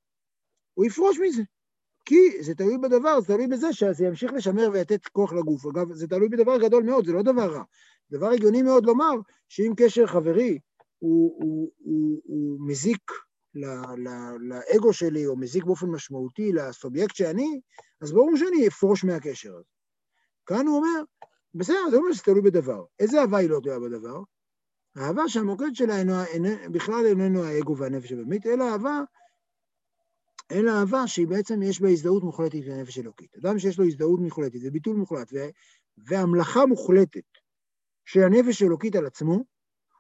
הוא 0.75 0.87
יפרוש 0.87 1.19
מזה. 1.19 1.42
כי 2.04 2.42
זה 2.42 2.54
תלוי 2.54 2.78
בדבר, 2.78 3.21
זה 3.21 3.26
תלוי 3.26 3.47
בזה 3.47 3.73
שזה 3.73 4.04
ימשיך 4.04 4.33
לשמר 4.33 4.69
ולתת 4.73 5.07
כוח 5.07 5.33
לגוף. 5.33 5.66
אגב, 5.66 5.92
זה 5.92 6.09
תלוי 6.09 6.28
בדבר 6.28 6.59
גדול 6.59 6.83
מאוד, 6.83 7.07
זה 7.07 7.12
לא 7.12 7.23
דבר 7.23 7.54
רע. 7.54 7.62
דבר 8.12 8.31
הגיוני 8.31 8.62
מאוד 8.62 8.87
לומר 8.87 9.12
שאם 9.49 9.73
קשר 9.76 10.07
חברי 10.07 10.59
הוא, 10.99 11.38
הוא, 11.42 11.73
הוא, 11.78 12.21
הוא 12.25 12.69
מזיק 12.69 13.12
ל, 13.54 13.64
ל, 13.97 14.09
לאגו 14.40 14.92
שלי, 14.92 15.26
או 15.26 15.37
מזיק 15.37 15.64
באופן 15.64 15.87
משמעותי 15.87 16.52
לסובייקט 16.52 17.16
שאני, 17.16 17.61
אז 18.00 18.12
ברור 18.12 18.37
שאני 18.37 18.69
אפרוש 18.69 19.04
מהקשר 19.04 19.54
הזה. 19.54 19.71
כאן 20.47 20.66
הוא 20.66 20.76
אומר, 20.76 21.02
בסדר, 21.54 21.90
זה 21.90 21.97
אומר 21.97 22.12
שזה 22.12 22.23
תלוי 22.23 22.42
בדבר. 22.42 22.85
איזה 22.99 23.21
אהבה 23.21 23.38
היא 23.38 23.50
לא 23.50 23.61
תלויה 23.62 23.78
בדבר? 23.78 24.23
אהבה 24.99 25.28
שהמוקד 25.28 25.75
שלה 25.75 25.99
אינו, 25.99 26.25
אינו, 26.25 26.49
בכלל 26.73 27.07
איננו 27.07 27.45
האגו 27.45 27.76
והנפש 27.76 28.12
הבאמית, 28.12 28.47
אלא 28.47 28.64
אהבה 28.64 29.00
אלא 30.52 30.71
אהבה 30.71 31.07
שהיא 31.07 31.26
בעצם 31.26 31.62
יש 31.62 31.81
בה 31.81 31.88
הזדהות 31.88 32.23
מוחלטת 32.23 32.66
לנפש 32.66 32.99
אלוקית. 32.99 33.37
אדם 33.37 33.59
שיש 33.59 33.78
לו 33.78 33.85
הזדהות 33.85 34.21
מוחלטת 34.21 34.59
וביטול 34.62 34.97
מוחלט 34.97 35.33
והמלאכה 35.99 36.66
מוחלטת 36.66 37.41
של 38.04 38.21
הנפש 38.21 38.62
האלוקית 38.62 38.97
על 38.97 39.06
עצמו, 39.06 39.44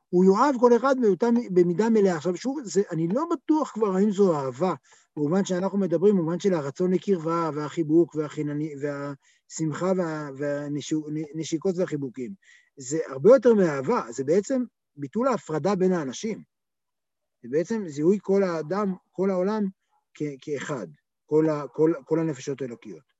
הוא 0.08 0.24
יאהב 0.24 0.54
כל 0.60 0.76
אחד 0.76 0.94
באותה, 1.00 1.26
במידה 1.50 1.90
מלאה. 1.90 2.16
עכשיו 2.16 2.36
שוב, 2.36 2.58
זה, 2.64 2.82
אני 2.90 3.08
לא 3.08 3.24
בטוח 3.32 3.70
כבר 3.70 3.96
האם 3.96 4.10
זו 4.10 4.36
אהבה, 4.36 4.74
במובן 5.16 5.44
שאנחנו 5.44 5.78
מדברים, 5.78 6.16
במובן 6.16 6.40
של 6.40 6.54
הרצון 6.54 6.92
לקרבה 6.92 7.50
והחיבוק 7.54 8.14
והחינני, 8.14 8.74
והשמחה 8.80 9.92
וה, 9.96 10.30
והנשיקות 10.38 11.78
והחיבוקים. 11.78 12.34
זה 12.76 12.98
הרבה 13.08 13.30
יותר 13.30 13.54
מאהבה, 13.54 14.02
זה 14.10 14.24
בעצם 14.24 14.62
ביטול 14.96 15.28
ההפרדה 15.28 15.74
בין 15.74 15.92
האנשים. 15.92 16.42
זה 17.42 17.48
בעצם 17.50 17.88
זיהוי 17.88 18.18
כל 18.22 18.42
האדם, 18.42 18.94
כל 19.12 19.30
העולם, 19.30 19.64
כאחד, 20.40 20.86
כל, 21.26 21.48
ה, 21.48 21.68
כל, 21.68 21.92
כל 22.04 22.18
הנפשות 22.18 22.62
האלוקיות. 22.62 23.11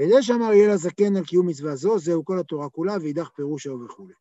וזה 0.00 0.22
שאמר 0.22 0.52
יהיה 0.52 0.74
לזקן 0.74 1.16
על 1.16 1.24
קיום 1.24 1.48
מצווה 1.48 1.76
זו, 1.76 1.98
זהו 1.98 2.24
כל 2.24 2.38
התורה 2.38 2.70
כולה, 2.70 2.96
ואידך 3.00 3.28
פירושה 3.28 3.72
וכולי. 3.72 4.14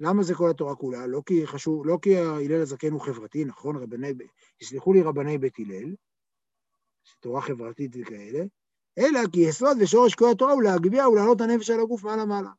למה 0.00 0.22
זה 0.22 0.34
כל 0.34 0.50
התורה 0.50 0.76
כולה? 0.76 1.06
לא 1.06 1.22
כי 1.26 1.46
חשוב, 1.46 1.86
לא 1.86 1.98
כי 2.02 2.18
הלל 2.18 2.62
הזקן 2.62 2.92
הוא 2.92 3.00
חברתי, 3.00 3.44
נכון, 3.44 3.76
רבני, 3.76 4.12
יסלחו 4.60 4.92
לי 4.92 5.02
רבני 5.02 5.38
בית 5.38 5.58
הלל, 5.58 5.94
תורה 7.20 7.40
חברתית 7.40 7.96
וכאלה, 8.00 8.44
אלא 8.98 9.20
כי 9.32 9.40
יסוד 9.40 9.76
ושורש 9.80 10.14
כל 10.14 10.30
התורה 10.32 10.52
הוא 10.52 10.62
להגביה 10.62 11.08
ולהעלות 11.08 11.40
הנפש 11.40 11.70
על 11.70 11.80
הגוף 11.80 12.04
מעלה 12.04 12.24
מעלה. 12.24 12.50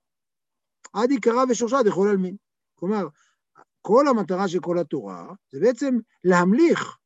עד 0.93 1.11
עיקרה 1.11 1.43
ושורשה 1.49 1.77
דכל 1.85 2.07
עלמין. 2.11 2.35
כלומר, 2.75 3.07
כל 3.81 4.07
המטרה 4.07 4.47
של 4.47 4.59
כל 4.59 4.77
התורה 4.77 5.33
זה 5.51 5.59
בעצם 5.59 5.95
להמליך 6.23 6.97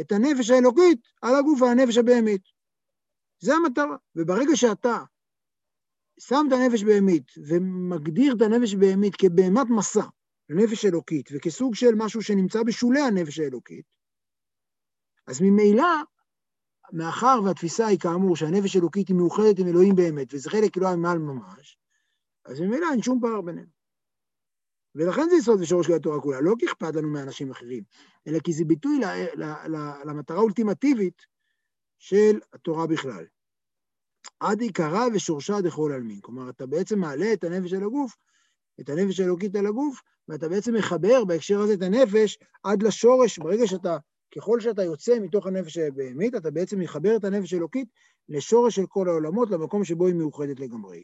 את 0.00 0.12
הנפש 0.12 0.50
האלוקית 0.50 1.00
על 1.22 1.34
הגוף 1.34 1.62
והנפש 1.62 1.96
הבהמית. 1.96 2.42
זה 3.42 3.54
המטרה. 3.54 3.96
וברגע 4.16 4.56
שאתה 4.56 5.04
שם 6.20 6.44
את 6.48 6.52
הנפש 6.52 6.84
בהמית 6.84 7.32
ומגדיר 7.48 8.34
את 8.36 8.42
הנפש 8.42 8.74
בהמית 8.74 9.14
כבהמת 9.18 9.66
מסע 9.70 10.06
לנפש 10.48 10.84
אלוקית 10.84 11.28
וכסוג 11.32 11.74
של 11.74 11.94
משהו 11.96 12.22
שנמצא 12.22 12.62
בשולי 12.62 13.00
הנפש 13.00 13.38
האלוקית, 13.38 13.84
אז 15.26 15.40
ממילא, 15.40 15.84
מאחר 16.92 17.40
והתפיסה 17.44 17.86
היא 17.86 17.98
כאמור 17.98 18.36
שהנפש 18.36 18.76
האלוקית 18.76 19.08
היא 19.08 19.16
מאוחדת 19.16 19.58
עם 19.58 19.66
אלוהים 19.66 19.94
באמת, 19.94 20.34
וזה 20.34 20.50
חלק 20.50 20.78
אלוהים 20.78 21.02
מעל 21.02 21.18
ממש, 21.18 21.78
אז 22.44 22.60
ממילא 22.60 22.86
אין 22.92 23.02
שום 23.02 23.20
פער 23.20 23.40
ביניהם. 23.40 23.68
ולכן 24.94 25.28
זה 25.30 25.36
יסוד 25.36 25.60
ושורש 25.60 25.86
של 25.86 25.92
התורה 25.92 26.20
כולה, 26.20 26.40
לא 26.40 26.54
כי 26.58 26.66
אכפת 26.66 26.96
לנו 26.96 27.08
מאנשים 27.08 27.50
אחרים, 27.50 27.82
אלא 28.26 28.38
כי 28.38 28.52
זה 28.52 28.64
ביטוי 28.64 29.00
למטרה 30.04 30.36
האולטימטיבית 30.36 31.22
של 32.02 32.40
התורה 32.52 32.86
בכלל. 32.86 33.24
עד 34.40 34.60
עיקרה 34.60 35.06
ושורשה 35.14 35.60
דכל 35.60 35.92
עלמין. 35.94 36.20
כלומר, 36.20 36.50
אתה 36.50 36.66
בעצם 36.66 36.98
מעלה 36.98 37.32
את 37.32 37.44
הנפש 37.44 37.72
על 37.72 37.82
הגוף, 37.82 38.16
את 38.80 38.88
הנפש 38.88 39.20
האלוקית 39.20 39.56
על 39.56 39.66
הגוף, 39.66 40.00
ואתה 40.28 40.48
בעצם 40.48 40.74
מחבר 40.74 41.24
בהקשר 41.24 41.60
הזה 41.60 41.74
את 41.74 41.82
הנפש 41.82 42.38
עד 42.62 42.82
לשורש, 42.82 43.38
ברגע 43.38 43.66
שאתה, 43.66 43.96
ככל 44.36 44.60
שאתה 44.60 44.82
יוצא 44.82 45.18
מתוך 45.18 45.46
הנפש 45.46 45.78
הבהמית, 45.78 46.34
אתה 46.34 46.50
בעצם 46.50 46.80
מחבר 46.80 47.16
את 47.16 47.24
הנפש 47.24 47.52
האלוקית 47.52 47.88
לשורש 48.28 48.76
של 48.76 48.86
כל 48.88 49.08
העולמות, 49.08 49.50
למקום 49.50 49.84
שבו 49.84 50.06
היא 50.06 50.14
מאוחדת 50.14 50.60
לגמרי. 50.60 51.02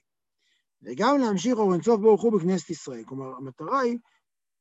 וגם 0.83 1.19
להמשיך 1.19 1.59
אור 1.59 1.75
אינסוף 1.75 2.01
ברוך 2.01 2.23
הוא 2.23 2.33
בכנסת 2.33 2.71
ישראל. 2.71 3.05
כלומר, 3.05 3.37
המטרה 3.37 3.81
היא 3.81 3.99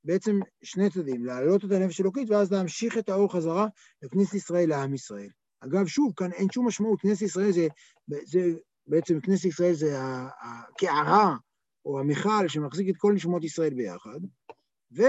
בעצם 0.03 0.39
שני 0.63 0.89
צדדים, 0.89 1.25
להעלות 1.25 1.65
את 1.65 1.71
הנפש 1.71 1.99
האלוקית 1.99 2.29
ואז 2.29 2.51
להמשיך 2.51 2.97
את 2.97 3.09
האור 3.09 3.33
חזרה 3.33 3.67
לכנסת 4.01 4.33
ישראל, 4.33 4.69
לעם 4.69 4.93
ישראל. 4.93 5.29
אגב, 5.59 5.87
שוב, 5.87 6.13
כאן 6.15 6.31
אין 6.31 6.47
שום 6.51 6.67
משמעות, 6.67 7.01
כנסת 7.01 7.21
ישראל 7.21 7.51
זה, 7.51 7.67
זה 8.07 8.39
בעצם 8.87 9.19
כנסת 9.19 9.45
ישראל 9.45 9.73
זה 9.73 9.99
הקערה 10.41 11.35
או 11.85 11.99
המכל 11.99 12.47
שמחזיק 12.47 12.89
את 12.89 12.97
כל 12.97 13.13
נשמות 13.13 13.43
ישראל 13.43 13.73
ביחד, 13.73 14.19
ו, 14.97 15.03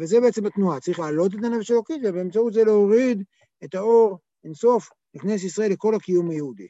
וזה 0.00 0.20
בעצם 0.20 0.46
התנועה, 0.46 0.80
צריך 0.80 0.98
להעלות 0.98 1.34
את 1.34 1.44
הנפש 1.44 1.70
האלוקית 1.70 2.02
ובאמצעות 2.04 2.52
זה 2.52 2.64
להוריד 2.64 3.22
את 3.64 3.74
האור 3.74 4.18
אינסוף 4.44 4.88
לכנסת 5.14 5.44
ישראל 5.44 5.70
לכל 5.70 5.94
הקיום 5.94 6.30
היהודי. 6.30 6.68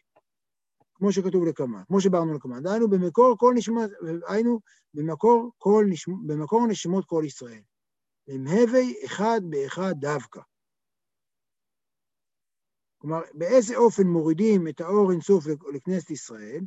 כמו 0.95 1.13
שכתוב 1.13 1.45
לקמה, 1.45 1.85
כמו 1.85 2.01
שברנו 2.01 2.35
לקמה. 2.35 2.61
דהיינו, 2.61 2.89
במקור 2.89 3.37
כל 3.39 3.55
נשמות, 3.57 3.91
היינו, 4.29 4.61
במקור, 4.95 5.51
כל 5.59 5.87
נשמות, 5.89 6.27
במקור 6.27 6.67
נשמות 6.67 7.05
כל 7.05 7.23
ישראל. 7.27 7.61
הם 8.29 8.47
הווי 8.47 8.95
אחד 9.05 9.41
באחד 9.51 9.95
דווקא. 9.99 10.41
כלומר, 13.05 13.21
באיזה 13.35 13.77
אופן 13.77 14.07
מורידים 14.07 14.69
את 14.69 14.81
האור 14.81 15.13
אינסוף 15.13 15.45
לכנסת 15.75 16.11
ישראל? 16.11 16.61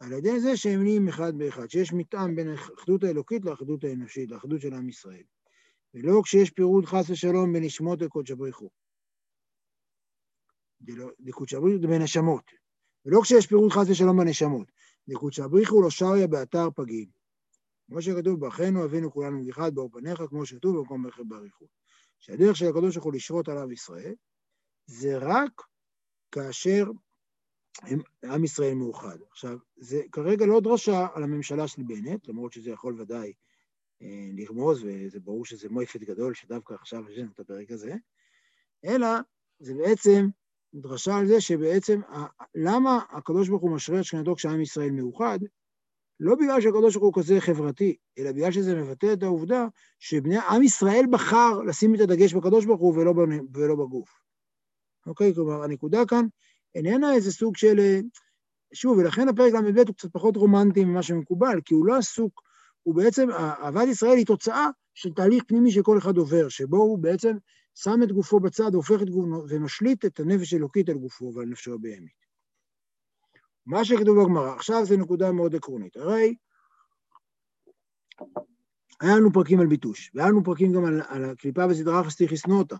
על 0.00 0.12
ידי 0.12 0.40
זה 0.40 0.56
שהם 0.56 0.82
נהיים 0.82 1.08
אחד 1.08 1.38
באחד, 1.38 1.70
שיש 1.70 1.92
מתאם 1.92 2.36
בין 2.36 2.48
האחדות 2.48 3.04
האלוקית 3.04 3.44
לאחדות 3.44 3.84
האנושית, 3.84 4.30
לאחדות 4.30 4.60
של 4.60 4.74
עם 4.74 4.88
ישראל. 4.88 5.22
ולא 5.94 6.20
כשיש 6.24 6.50
פירוד 6.50 6.84
חס 6.84 7.10
ושלום 7.10 7.52
בין 7.52 7.64
נשמות 7.64 8.02
לקודש 8.02 8.30
הבריחו. 8.30 8.70
לקודש 11.20 11.54
הבריחו 11.54 11.80
זה 11.80 11.86
בנשמות. 11.86 12.44
ולא 13.06 13.20
כשיש 13.22 13.46
פירוד 13.46 13.72
חס 13.72 13.86
ושלום 13.88 14.16
בנשמות. 14.16 14.72
לקודש 15.08 15.40
הבריחו 15.40 15.82
לא 15.82 15.90
שריה 15.90 16.26
באתר 16.26 16.70
פגים. 16.70 17.08
כמו 17.86 18.02
שכתוב, 18.02 18.40
ברכנו 18.40 18.84
אבינו 18.84 19.12
כולנו 19.12 19.44
מאחד 19.44 19.74
באור 19.74 19.90
פניך, 19.92 20.22
כמו 20.28 20.46
שכתוב 20.46 20.76
במקום 20.76 21.06
רכב 21.06 21.22
באריכות. 21.28 21.68
שהדרך 22.18 22.56
של 22.56 22.66
הקדוש 22.66 22.94
ברוך 22.94 23.04
הוא 23.04 23.14
לשרות 23.14 23.48
עליו 23.48 23.72
ישראל, 23.72 24.14
זה 24.86 25.18
רק 25.18 25.62
כאשר 26.32 26.84
עם 28.24 28.44
ישראל 28.44 28.74
מאוחד. 28.74 29.16
עכשיו, 29.30 29.58
זה 29.76 30.02
כרגע 30.12 30.46
לא 30.46 30.60
דרשה 30.60 31.06
על 31.14 31.22
הממשלה 31.22 31.68
של 31.68 31.82
בנט, 31.82 32.28
למרות 32.28 32.52
שזה 32.52 32.70
יכול 32.70 33.00
ודאי 33.00 33.32
אה, 34.02 34.28
לרמוז, 34.32 34.84
וזה 34.84 35.20
ברור 35.20 35.44
שזה 35.44 35.68
מויפת 35.68 36.00
גדול, 36.00 36.34
שדווקא 36.34 36.74
עכשיו 36.74 37.10
יש 37.10 37.18
לנו 37.18 37.30
את 37.34 37.40
הפרק 37.40 37.70
הזה, 37.70 37.94
אלא 38.84 39.08
זה 39.58 39.74
בעצם 39.74 40.26
דרשה 40.74 41.16
על 41.16 41.26
זה 41.26 41.40
שבעצם, 41.40 42.00
למה 42.54 43.00
הקדוש 43.10 43.48
ברוך 43.48 43.62
הוא 43.62 43.70
משרה 43.70 43.98
את 44.00 44.04
שכנתו 44.04 44.34
כשעם 44.34 44.60
ישראל 44.60 44.90
מאוחד? 44.90 45.38
לא 46.20 46.34
בגלל 46.34 46.60
שהקדוש 46.60 46.96
ברוך 46.96 47.16
הוא 47.16 47.22
כזה 47.22 47.40
חברתי, 47.40 47.96
אלא 48.18 48.32
בגלל 48.32 48.52
שזה 48.52 48.74
מבטא 48.74 49.12
את 49.12 49.22
העובדה 49.22 49.66
שבני 49.98 50.38
עם 50.38 50.62
ישראל 50.62 51.04
בחר 51.10 51.60
לשים 51.66 51.94
את 51.94 52.00
הדגש 52.00 52.34
בקדוש 52.34 52.64
ברוך 52.64 52.80
הוא 52.80 52.94
ולא, 52.94 53.14
ולא 53.54 53.74
בגוף. 53.74 54.23
אוקיי? 55.06 55.34
כלומר, 55.34 55.62
הנקודה 55.62 56.06
כאן 56.06 56.26
איננה 56.74 57.14
איזה 57.14 57.32
סוג 57.32 57.56
של... 57.56 58.00
שוב, 58.74 58.98
ולכן 58.98 59.28
הפרק 59.28 59.52
ל"ב 59.52 59.78
הוא 59.78 59.96
קצת 59.96 60.12
פחות 60.12 60.36
רומנטי 60.36 60.84
ממה 60.84 61.02
שמקובל, 61.02 61.60
כי 61.64 61.74
הוא 61.74 61.86
לא 61.86 61.96
עסוק, 61.96 62.42
הוא 62.82 62.94
בעצם, 62.94 63.30
אהבת 63.30 63.88
ישראל 63.88 64.16
היא 64.16 64.26
תוצאה 64.26 64.68
של 64.94 65.12
תהליך 65.12 65.44
פנימי 65.46 65.70
שכל 65.70 65.98
אחד 65.98 66.16
עובר, 66.16 66.48
שבו 66.48 66.76
הוא 66.76 66.98
בעצם 66.98 67.36
שם 67.74 68.00
את 68.02 68.12
גופו 68.12 68.40
בצד, 68.40 68.74
הופך 68.74 69.02
את 69.02 69.10
גופו, 69.10 69.44
ומשליט 69.48 70.04
את 70.04 70.20
הנפש 70.20 70.52
האלוקית 70.52 70.88
על 70.88 70.98
גופו 70.98 71.32
ועל 71.34 71.46
נפשו 71.46 71.74
הבהמית. 71.74 72.24
מה 73.66 73.84
שכתוב 73.84 74.22
בגמרא, 74.22 74.54
עכשיו 74.54 74.84
זו 74.84 74.96
נקודה 74.96 75.32
מאוד 75.32 75.54
עקרונית. 75.54 75.96
הרי 75.96 76.34
היה 79.00 79.16
לנו 79.16 79.32
פרקים 79.32 79.60
על 79.60 79.66
ביטוש, 79.66 80.10
והיה 80.14 80.28
לנו 80.28 80.44
פרקים 80.44 80.72
גם 80.72 80.84
על, 80.84 81.00
על 81.08 81.24
הקליפה 81.24 81.66
וסדרה 81.70 82.04
חסתי 82.04 82.28
חסנו 82.28 82.58
אותה. 82.58 82.76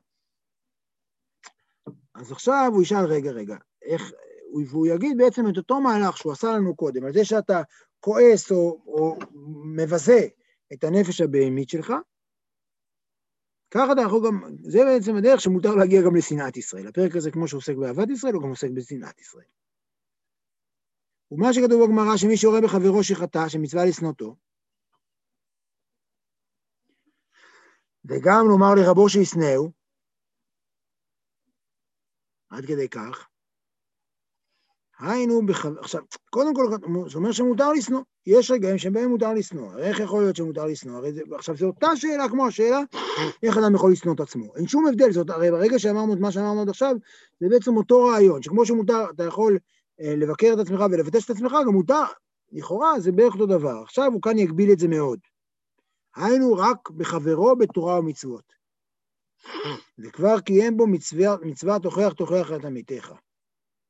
אז 2.14 2.32
עכשיו 2.32 2.70
הוא 2.72 2.82
ישאל, 2.82 3.04
רגע, 3.04 3.30
רגע, 3.30 3.56
איך, 3.82 4.12
והוא 4.70 4.86
יגיד 4.86 5.18
בעצם 5.18 5.48
את 5.48 5.56
אותו 5.56 5.80
מהלך 5.80 6.16
שהוא 6.16 6.32
עשה 6.32 6.52
לנו 6.52 6.76
קודם, 6.76 7.04
על 7.04 7.12
זה 7.12 7.24
שאתה 7.24 7.62
כועס 8.00 8.52
או, 8.52 8.82
או 8.86 9.18
מבזה 9.76 10.20
את 10.72 10.84
הנפש 10.84 11.20
הבהמית 11.20 11.68
שלך, 11.68 11.92
ככה 13.70 13.92
יכול 14.06 14.26
גם, 14.26 14.40
זה 14.62 14.78
בעצם 14.84 15.16
הדרך 15.16 15.40
שמותר 15.40 15.74
להגיע 15.74 16.02
גם 16.02 16.16
לשנאת 16.16 16.56
ישראל. 16.56 16.86
הפרק 16.86 17.16
הזה, 17.16 17.30
כמו 17.30 17.48
שעוסק 17.48 17.74
באהבת 17.74 18.10
ישראל, 18.10 18.34
הוא 18.34 18.42
גם 18.42 18.48
עוסק 18.48 18.70
בשנאת 18.74 19.20
ישראל. 19.20 19.46
ומה 21.30 21.52
שכתוב 21.52 21.84
בגמרא, 21.84 22.16
שמי 22.16 22.36
שרואה 22.36 22.60
בחברו 22.60 23.02
שחטא, 23.02 23.48
שמצווה 23.48 23.84
לשנותו, 23.84 24.36
וגם 28.04 28.44
לומר 28.48 28.74
לרבו 28.74 29.08
שישנאו, 29.08 29.83
עד 32.54 32.66
כדי 32.66 32.88
כך, 32.88 33.26
היינו, 34.98 35.46
בח... 35.46 35.66
עכשיו, 35.66 36.02
קודם 36.30 36.54
כל, 36.54 36.66
זה 37.10 37.18
אומר 37.18 37.32
שמותר 37.32 37.72
לשנוא. 37.72 38.00
יש 38.26 38.50
רגעים 38.50 38.78
שבהם 38.78 39.10
מותר 39.10 39.32
לשנוא. 39.32 39.78
איך 39.78 40.00
יכול 40.00 40.22
להיות 40.22 40.36
שמותר 40.36 40.66
לשנוא? 40.66 40.96
הרי 40.96 41.12
זה, 41.12 41.20
עכשיו, 41.34 41.56
זו 41.56 41.66
אותה 41.66 41.96
שאלה 41.96 42.28
כמו 42.28 42.46
השאלה, 42.46 42.80
איך 43.42 43.58
אדם 43.58 43.74
יכול 43.74 43.92
לשנוא 43.92 44.14
את 44.14 44.20
עצמו. 44.20 44.56
אין 44.56 44.66
שום 44.66 44.86
הבדל, 44.86 45.12
זאת, 45.12 45.30
הרי 45.30 45.50
ברגע 45.50 45.78
שאמרנו 45.78 46.12
את 46.12 46.18
מה 46.18 46.32
שאמרנו 46.32 46.62
עד 46.62 46.68
עכשיו, 46.68 46.94
זה 47.40 47.48
בעצם 47.48 47.76
אותו 47.76 48.04
רעיון, 48.04 48.42
שכמו 48.42 48.66
שמותר, 48.66 49.10
אתה 49.14 49.24
יכול 49.24 49.58
אה, 50.00 50.16
לבקר 50.16 50.50
את 50.52 50.58
עצמך 50.58 50.84
ולבטש 50.90 51.24
את 51.24 51.30
עצמך, 51.30 51.52
גם 51.66 51.72
מותר, 51.72 52.04
לכאורה 52.52 53.00
זה 53.00 53.12
בערך 53.12 53.32
אותו 53.32 53.46
דבר. 53.46 53.82
עכשיו 53.82 54.12
הוא 54.12 54.22
כאן 54.22 54.38
יגביל 54.38 54.72
את 54.72 54.78
זה 54.78 54.88
מאוד. 54.88 55.18
היינו 56.16 56.54
רק 56.56 56.90
בחברו 56.90 57.56
בתורה 57.56 57.98
ומצוות. 57.98 58.63
וכבר 59.98 60.40
קיים 60.40 60.76
בו 60.76 60.86
מצווה, 60.86 61.36
מצווה 61.42 61.78
תוכיח 61.78 62.12
תוכיח 62.12 62.52
את 62.52 62.64
עמיתך. 62.64 63.12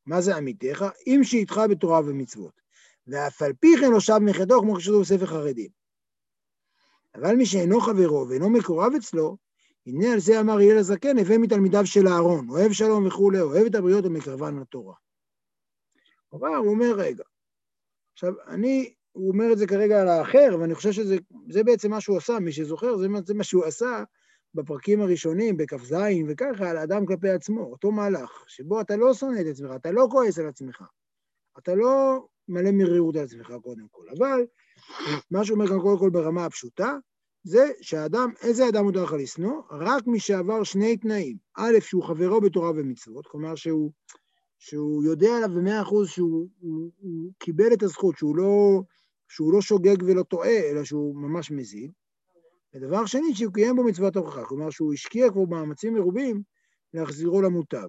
מה 0.07 0.21
זה 0.21 0.37
עמיתך? 0.37 0.85
אם 1.07 1.21
שאיתך 1.23 1.61
בתורה 1.71 2.01
ומצוות. 2.01 2.61
ואף 3.07 3.43
על 3.43 3.53
פי 3.53 3.69
כן 3.81 3.91
לא 3.93 4.01
שב 4.01 4.19
מחטאו, 4.19 4.61
כמו 4.61 4.81
שכתוב 4.81 5.01
בספר 5.01 5.27
חרדים. 5.27 5.69
אבל 7.15 7.37
מי 7.37 7.47
שאינו 7.47 7.81
חברו 7.81 8.29
ואינו 8.29 8.51
מקורב 8.51 8.93
אצלו, 8.95 9.37
הנה 9.87 10.13
על 10.13 10.21
זה 10.21 10.41
אמר 10.41 10.61
יאל 10.61 10.79
הזקן, 10.79 11.19
הווה 11.19 11.39
מתלמידיו 11.39 11.87
של 11.87 12.09
אהרון, 12.09 12.49
אוהב 12.49 12.73
שלום 12.73 13.07
וכולי, 13.07 13.41
אוהב 13.41 13.67
את 13.67 13.75
הבריות 13.75 14.05
ומקרבן 14.05 14.59
לתורה. 14.61 14.95
אבל 16.33 16.49
הוא 16.49 16.71
אומר, 16.71 16.93
רגע, 16.97 17.25
עכשיו, 18.13 18.33
אני, 18.47 18.95
הוא 19.13 19.33
אומר 19.33 19.53
את 19.53 19.59
זה 19.59 19.67
כרגע 19.67 20.03
על 20.03 20.09
האחר, 20.09 20.57
ואני 20.61 20.75
חושב 20.75 20.93
שזה 20.93 21.65
בעצם 21.65 21.91
מה 21.91 22.01
שהוא 22.01 22.17
עשה, 22.17 22.39
מי 22.39 22.53
שזוכר, 22.53 22.97
זה, 22.97 23.07
זה 23.25 23.35
מה 23.35 23.45
שהוא 23.45 23.65
עשה 23.65 24.05
בפרקים 24.55 25.01
הראשונים, 25.01 25.57
בכ"ז 25.57 25.95
וככה, 26.29 26.71
על 26.71 26.77
האדם 26.77 27.07
כלפי 27.07 27.31
עצמו, 27.31 27.61
אותו 27.61 27.91
מהלך, 27.93 28.45
שבו 28.47 28.81
אתה 28.81 28.97
לא 28.97 29.15
שונא 29.15 29.41
את 29.41 29.47
עצמך, 29.47 29.71
אתה 29.77 29.91
לא 29.91 30.07
כועס 30.11 30.39
על 30.39 30.47
עצמך, 30.47 30.83
אתה 31.59 31.75
לא 31.75 32.27
מלא 32.49 32.71
מרירות 32.71 33.17
על 33.17 33.25
עצמך 33.25 33.53
קודם 33.63 33.87
כל, 33.91 34.07
אבל 34.19 34.47
מה 35.31 35.45
שאומר 35.45 35.67
כאן 35.67 35.81
קודם 35.81 35.99
כל 35.99 36.11
ברמה 36.11 36.45
הפשוטה, 36.45 36.93
זה 37.45 37.71
שהאדם, 37.81 38.31
איזה 38.43 38.69
אדם 38.69 38.85
מותר 38.85 39.05
לך 39.05 39.13
לשנוא? 39.13 39.63
רק 39.71 40.07
מי 40.07 40.21
שעבר 40.21 40.65
שני 40.65 40.97
תנאים. 40.97 41.37
א', 41.57 41.81
שהוא 41.81 42.05
חברו 42.05 42.41
בתורה 42.41 42.71
ומצוות, 42.71 43.27
כלומר 43.27 43.55
שהוא, 43.55 43.91
שהוא 44.59 45.05
יודע 45.05 45.37
עליו 45.37 45.49
במאה 45.49 45.83
אחוז 45.83 46.09
שהוא 46.09 46.49
הוא, 46.61 46.91
הוא 46.99 47.33
קיבל 47.39 47.73
את 47.73 47.83
הזכות, 47.83 48.19
שהוא 48.19 48.37
לא, 48.37 48.83
שהוא 49.29 49.53
לא 49.53 49.61
שוגג 49.61 50.03
ולא 50.03 50.23
טועה, 50.23 50.71
אלא 50.71 50.85
שהוא 50.85 51.17
ממש 51.17 51.51
מזיד. 51.51 51.93
ודבר 52.75 53.07
שני, 53.07 53.35
שהוא 53.35 53.53
קיים 53.53 53.77
בו 53.77 53.85
מצוות 53.85 54.17
הוכחה, 54.17 54.45
כלומר 54.45 54.71
שהוא 54.71 54.93
השקיע 54.93 55.31
כבר 55.31 55.45
מאמצים 55.45 55.95
מרובים 55.95 56.43
להחזירו 56.95 57.43
למוטב. 57.43 57.89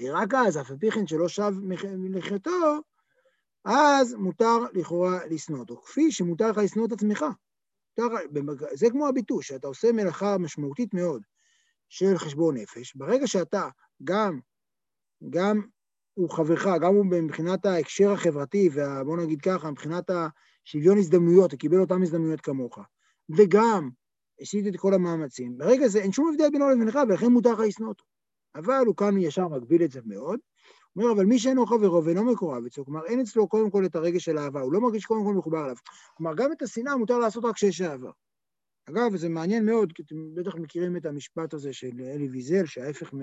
ורק 0.00 0.34
אז, 0.34 0.58
אף 0.58 0.70
על 0.70 0.76
פי 0.76 0.90
כן 0.90 1.06
שלא 1.06 1.28
שב 1.28 1.52
מלכתו, 1.96 2.80
אז 3.64 4.14
מותר 4.14 4.58
לכאורה 4.72 5.26
לשנוא 5.26 5.58
אותו, 5.58 5.76
כפי 5.76 6.12
שמותר 6.12 6.50
לך 6.50 6.58
לשנוא 6.58 6.86
את 6.86 6.92
עצמך. 6.92 7.24
זה 8.74 8.90
כמו 8.90 9.08
הביטוי, 9.08 9.42
שאתה 9.42 9.68
עושה 9.68 9.92
מלאכה 9.92 10.38
משמעותית 10.38 10.94
מאוד 10.94 11.22
של 11.88 12.18
חשבון 12.18 12.56
נפש, 12.56 12.96
ברגע 12.96 13.26
שאתה 13.26 13.68
גם, 14.04 14.40
גם 15.30 15.62
הוא 16.14 16.30
חברך, 16.30 16.66
גם 16.80 16.94
הוא 16.94 17.06
מבחינת 17.06 17.66
ההקשר 17.66 18.10
החברתי, 18.10 18.68
ובוא 18.72 19.16
נגיד 19.16 19.40
ככה, 19.40 19.70
מבחינת 19.70 20.10
השוויון 20.10 20.98
הזדמנויות, 20.98 21.52
הוא 21.52 21.58
קיבל 21.58 21.80
אותן 21.80 22.02
הזדמנויות 22.02 22.40
כמוך, 22.40 22.78
וגם 23.36 23.90
עשית 24.40 24.66
את 24.66 24.76
כל 24.76 24.94
המאמצים. 24.94 25.58
ברגע 25.58 25.88
זה 25.88 25.98
אין 25.98 26.12
שום 26.12 26.28
הבדל 26.28 26.50
בינו 26.52 26.70
לבינך, 26.70 26.98
ולכן 27.08 27.26
מותר 27.26 27.52
לך 27.52 27.58
לשנוא 27.58 27.88
אותו. 27.88 28.04
אבל 28.54 28.82
הוא 28.86 28.96
כאן 28.96 29.18
ישר 29.18 29.48
מגביל 29.48 29.84
את 29.84 29.90
זה 29.90 30.00
מאוד. 30.04 30.38
הוא 30.92 31.04
אומר, 31.04 31.14
אבל 31.14 31.24
מי 31.24 31.38
שאינו 31.38 31.66
חברו 31.66 32.04
ואינו 32.04 32.24
מקורב 32.24 32.64
אצלו, 32.66 32.84
כלומר, 32.84 33.06
אין 33.06 33.20
אצלו 33.20 33.48
קודם 33.48 33.70
כל 33.70 33.84
את 33.84 33.96
הרגש 33.96 34.24
של 34.24 34.38
אהבה, 34.38 34.60
הוא 34.60 34.72
לא 34.72 34.80
מרגיש 34.80 35.04
קודם 35.04 35.24
כל 35.24 35.34
מחובר 35.34 35.64
אליו. 35.64 35.76
כלומר, 36.14 36.34
גם 36.34 36.52
את 36.52 36.62
השנאה 36.62 36.96
מותר 36.96 37.18
לעשות 37.18 37.44
רק 37.44 37.54
כשיש 37.54 37.80
אהבה. 37.80 38.10
אגב, 38.88 39.16
זה 39.16 39.28
מעניין 39.28 39.66
מאוד, 39.66 39.92
כי 39.92 40.02
אתם 40.02 40.34
בטח 40.34 40.54
מכירים 40.54 40.96
את 40.96 41.06
המשפט 41.06 41.54
הזה 41.54 41.72
של 41.72 42.00
אלי 42.00 42.28
ויזל, 42.28 42.66
שההפך 42.66 43.14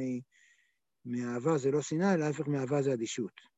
מאהבה 1.05 1.57
זה 1.57 1.71
לא 1.71 1.81
שנאה, 1.81 2.13
אלא 2.13 2.25
ההפך 2.25 2.47
מאהבה 2.47 2.81
זה 2.81 2.93
אדישות. 2.93 3.54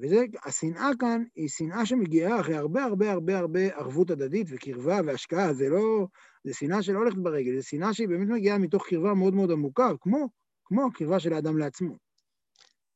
והשנאה 0.00 0.90
כאן 0.98 1.22
היא 1.34 1.48
שנאה 1.48 1.86
שמגיעה 1.86 2.40
אחרי 2.40 2.56
הרבה 2.56 2.84
הרבה 2.84 3.12
הרבה 3.12 3.38
הרבה 3.38 3.60
ערבות 3.60 4.10
הדדית 4.10 4.46
וקרבה 4.50 5.00
והשקעה, 5.06 5.52
זה 5.54 5.68
לא, 5.68 6.06
זה 6.44 6.54
שנאה 6.54 6.82
שלא 6.82 6.98
הולכת 6.98 7.18
ברגל, 7.18 7.56
זה 7.56 7.62
שנאה 7.62 7.94
שהיא 7.94 8.08
באמת 8.08 8.28
מגיעה 8.28 8.58
מתוך 8.58 8.86
קרבה 8.86 9.14
מאוד 9.14 9.34
מאוד 9.34 9.50
עמוקה, 9.50 9.90
כמו, 10.00 10.28
כמו 10.64 10.86
הקרבה 10.86 11.20
של 11.20 11.32
האדם 11.32 11.58
לעצמו. 11.58 11.96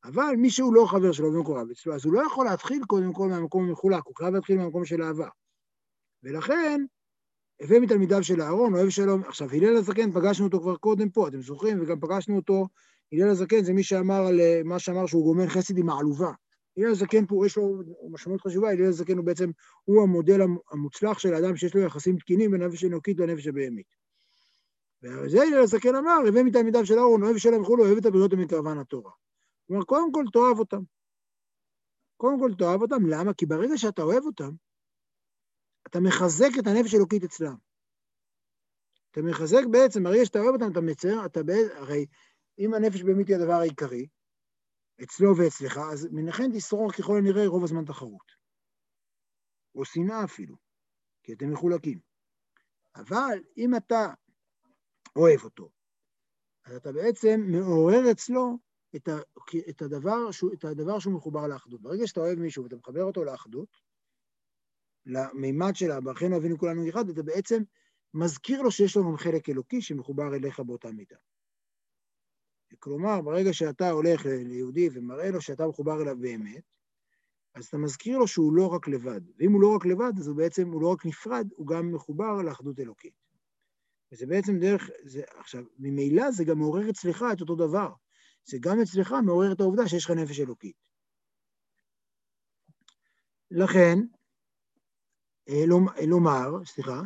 אבל 0.05 0.35
מי 0.39 0.51
שהוא 0.51 0.75
לא 0.75 0.87
חבר 0.87 1.13
שלו 1.13 1.33
ומקורב 1.33 1.71
אצלו, 1.71 1.95
אז 1.95 2.05
הוא 2.05 2.15
לא 2.15 2.23
יכול 2.27 2.47
להתחיל 2.47 2.85
קודם 2.87 3.13
כל 3.13 3.29
מהמקום 3.29 3.69
המחולק, 3.69 4.03
הוא 4.05 4.17
חייב 4.17 4.35
להתחיל 4.35 4.57
מהמקום 4.59 4.85
של 4.85 5.03
אהבה. 5.03 5.29
ולכן, 6.23 6.81
הווה 7.63 7.81
מתלמידיו 7.81 8.23
של 8.23 8.43
אהרון, 8.43 8.75
אוהב 8.75 8.89
שלום. 8.89 9.23
עכשיו, 9.27 9.49
הלל 9.53 9.77
הזקן, 9.77 10.13
פגשנו 10.13 10.47
אותו 10.47 10.61
כבר 10.61 10.77
קודם 10.77 11.11
פה, 11.11 11.29
אתם 11.29 11.43
זוכרים? 11.43 11.83
וגם 11.83 12.01
פגשנו 12.01 12.37
אותו, 12.37 12.69
הלל 13.13 13.29
הזקן 13.29 13.65
זה 13.65 13.73
מי 13.73 13.83
שאמר 13.83 14.27
על 14.27 14.41
מה 14.65 14.79
שאמר 14.79 15.07
שהוא 15.07 15.25
גומל 15.25 15.49
חסד 15.49 15.79
עם 15.79 15.89
העלובה. 15.89 16.33
הלל 16.77 16.91
הזקן 16.91 17.27
פה, 17.27 17.47
יש 17.47 17.57
לו 17.57 17.83
משמעות 18.11 18.41
חשובה, 18.41 18.71
הלל 18.71 18.85
הזקן 18.85 19.17
הוא 19.17 19.25
בעצם, 19.25 19.51
הוא 19.85 20.03
המודל 20.03 20.41
המוצלח 20.71 21.19
של 21.19 21.35
האדם 21.35 21.57
שיש 21.57 21.75
לו 21.75 21.81
יחסים 21.81 22.17
תקינים 22.17 22.51
בין 22.51 22.63
נפש 22.63 22.85
אלוקית 22.85 23.19
לנפש 23.19 23.47
הבהמית. 23.47 23.87
וזה 25.03 25.43
הלל 25.43 25.63
הזקן 25.63 25.95
אמר, 25.95 26.17
הווה 26.27 26.43
מתלמידיו 26.43 26.87
של 26.87 26.99
אהרון, 26.99 27.23
אוהב 27.23 27.37
שלום 27.37 27.63
וכולו, 27.63 27.85
אוהב 27.85 27.97
את 27.97 28.07
הבריות 28.07 28.33
ומקרבן 28.33 28.79
התורה. 28.79 29.11
כלומר, 29.67 29.85
קודם 29.85 30.13
כל 30.13 30.25
תאהב 30.33 30.59
אותם. 30.59 30.83
קודם 32.17 32.41
כל 32.41 32.55
תאהב 32.59 32.83
אותם, 32.83 33.07
למה? 33.07 33.35
כי 33.35 33.47
ברגע 33.47 33.77
שאתה 33.77 34.03
אוהב 34.03 34.25
אותם, 34.25 34.51
אתה 35.87 36.01
מחזק 36.01 36.51
את 36.59 36.67
הנפש 36.67 36.95
האלוקית 36.95 37.25
אצלם. 37.25 37.55
אתה 39.11 39.23
מחזק 39.23 39.63
בעצם, 39.71 40.07
הרגע 40.07 40.25
שאתה 40.25 40.39
אוהב 40.39 40.55
אותם, 40.55 40.73
אתה 40.73 40.81
מצר, 40.81 41.27
אתה 41.27 41.43
בעצם, 41.43 41.77
הרי 41.77 42.07
אם 42.59 42.75
הנפש 42.75 43.03
באמת 43.03 43.29
היא 43.29 43.37
הדבר 43.37 43.53
העיקרי, 43.53 44.07
אצלו 45.03 45.37
ואצלך, 45.37 45.79
אז 45.93 46.09
מנחם 46.13 46.45
תשרור 46.55 46.93
ככל 46.93 47.17
הנראה 47.19 47.47
רוב 47.47 47.65
הזמן 47.65 47.85
תחרות. 47.85 48.33
או 49.75 49.85
שנאה 49.85 50.25
אפילו, 50.25 50.57
כי 51.23 51.33
אתם 51.33 51.53
מחולקים. 51.53 51.99
אבל 52.97 53.39
אם 53.57 53.77
אתה 53.77 54.15
אוהב 55.17 55.41
אותו, 55.45 55.71
אז 56.65 56.77
אתה 56.77 56.93
בעצם 56.93 57.41
מעורר 57.47 58.11
אצלו 58.11 58.59
את, 58.97 59.09
ה, 59.09 59.19
את, 59.69 59.83
הדבר, 59.83 60.31
שהוא, 60.31 60.53
את 60.53 60.65
הדבר 60.65 60.99
שהוא 60.99 61.15
מחובר 61.15 61.47
לאחדות. 61.47 61.83
ברגע 61.83 62.07
שאתה 62.07 62.21
אוהב 62.21 62.39
מישהו 62.39 62.65
ואתה 62.65 62.77
מחבר 62.77 63.03
אותו 63.03 63.25
לאחדות, 63.25 63.69
למימד 65.07 65.73
שלה, 65.75 66.01
באחינו 66.01 66.37
אבינו 66.37 66.59
כולנו 66.59 66.89
אחד, 66.89 67.09
אתה 67.09 67.23
בעצם 67.23 67.63
מזכיר 68.15 68.63
לו 68.63 68.71
שיש 68.71 68.97
לנו 68.97 69.17
חלק 69.17 69.49
אלוקי 69.49 69.83
שמחובר 69.83 70.35
אליך 70.35 70.61
באותה 70.61 70.91
מידה. 70.91 71.17
כלומר, 72.79 73.21
ברגע 73.21 73.53
שאתה 73.53 73.91
הולך 73.91 74.27
ליהודי 74.27 74.89
ומראה 74.93 75.31
לו 75.31 75.41
שאתה 75.41 75.67
מחובר 75.67 76.03
אליו 76.03 76.17
באמת, 76.21 76.63
אז 77.55 77.67
אתה 77.67 77.77
מזכיר 77.77 78.19
לו 78.19 78.29
שהוא 78.29 78.53
לא 78.53 78.67
רק 78.67 78.89
לבד. 78.89 79.21
ואם 79.39 79.53
הוא 79.53 79.63
לא 79.63 79.77
רק 79.77 79.87
לבד, 79.87 80.13
אז 80.19 80.29
הוא 80.29 80.37
בעצם, 80.37 80.73
הוא 80.73 80.83
לא 80.83 80.93
רק 80.93 81.07
נפרד, 81.07 81.49
הוא 81.57 81.67
גם 81.67 81.93
מחובר 81.93 82.43
לאחדות 82.43 82.81
אלוקית. 82.81 83.15
וזה 84.13 84.27
בעצם 84.27 84.59
דרך, 84.59 84.91
זה, 85.05 85.23
עכשיו, 85.39 85.65
ממילא 85.79 86.31
זה 86.31 86.45
גם 86.45 86.59
מעורר 86.59 86.91
אצלך 86.91 87.25
את 87.33 87.41
אותו 87.41 87.55
דבר. 87.55 87.93
זה 88.45 88.59
גם 88.61 88.81
אצלך 88.81 89.15
מעורר 89.25 89.53
את 89.53 89.61
העובדה 89.61 89.89
שיש 89.89 90.05
לך 90.05 90.11
נפש 90.11 90.41
אלוקית. 90.41 90.77
לכן, 93.51 93.99
אה, 95.49 95.67
לומר, 96.07 96.65
סליחה, 96.65 97.01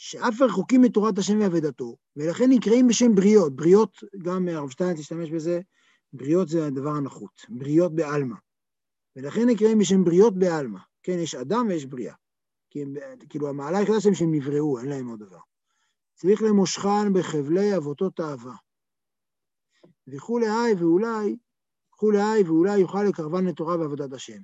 שאף 0.00 0.40
רחוקים 0.40 0.82
מתורת 0.82 1.18
השם 1.18 1.40
ואבדתו, 1.40 1.96
ולכן 2.16 2.44
נקראים 2.48 2.88
בשם 2.88 3.14
בריות. 3.14 3.56
בריות, 3.56 3.96
גם 4.18 4.48
הרב 4.48 4.70
שטיין 4.70 4.96
תשתמש 4.96 5.30
בזה, 5.30 5.60
בריות 6.12 6.48
זה 6.48 6.66
הדבר 6.66 6.90
הנחות, 6.90 7.46
בריות 7.48 7.94
בעלמא. 7.94 8.36
ולכן 9.16 9.48
נקראים 9.48 9.78
בשם 9.78 10.04
בריות 10.04 10.38
בעלמא. 10.38 10.78
כן, 11.02 11.18
יש 11.18 11.34
אדם 11.34 11.66
ויש 11.68 11.86
בריאה. 11.86 12.14
כי 12.70 12.82
הם, 12.82 12.94
כאילו, 13.28 13.48
המעלה 13.48 13.78
היחידה 13.78 14.00
שלהם 14.00 14.14
שהם 14.14 14.34
נבראו, 14.34 14.78
אין 14.78 14.88
להם 14.88 15.08
עוד 15.08 15.20
דבר. 15.20 15.40
צריך 16.14 16.42
למושכן 16.42 17.12
בחבלי 17.12 17.76
אבותות 17.76 18.20
אהבה. 18.20 18.54
וכולי 20.08 20.46
היי 20.48 20.74
ואולי, 20.74 21.36
וכולי 21.94 22.22
היי 22.22 22.42
ואולי 22.42 22.78
יוכל 22.78 23.04
לקרבן 23.04 23.44
לתורה 23.44 23.76
בעבודת 23.76 24.12
השם. 24.12 24.40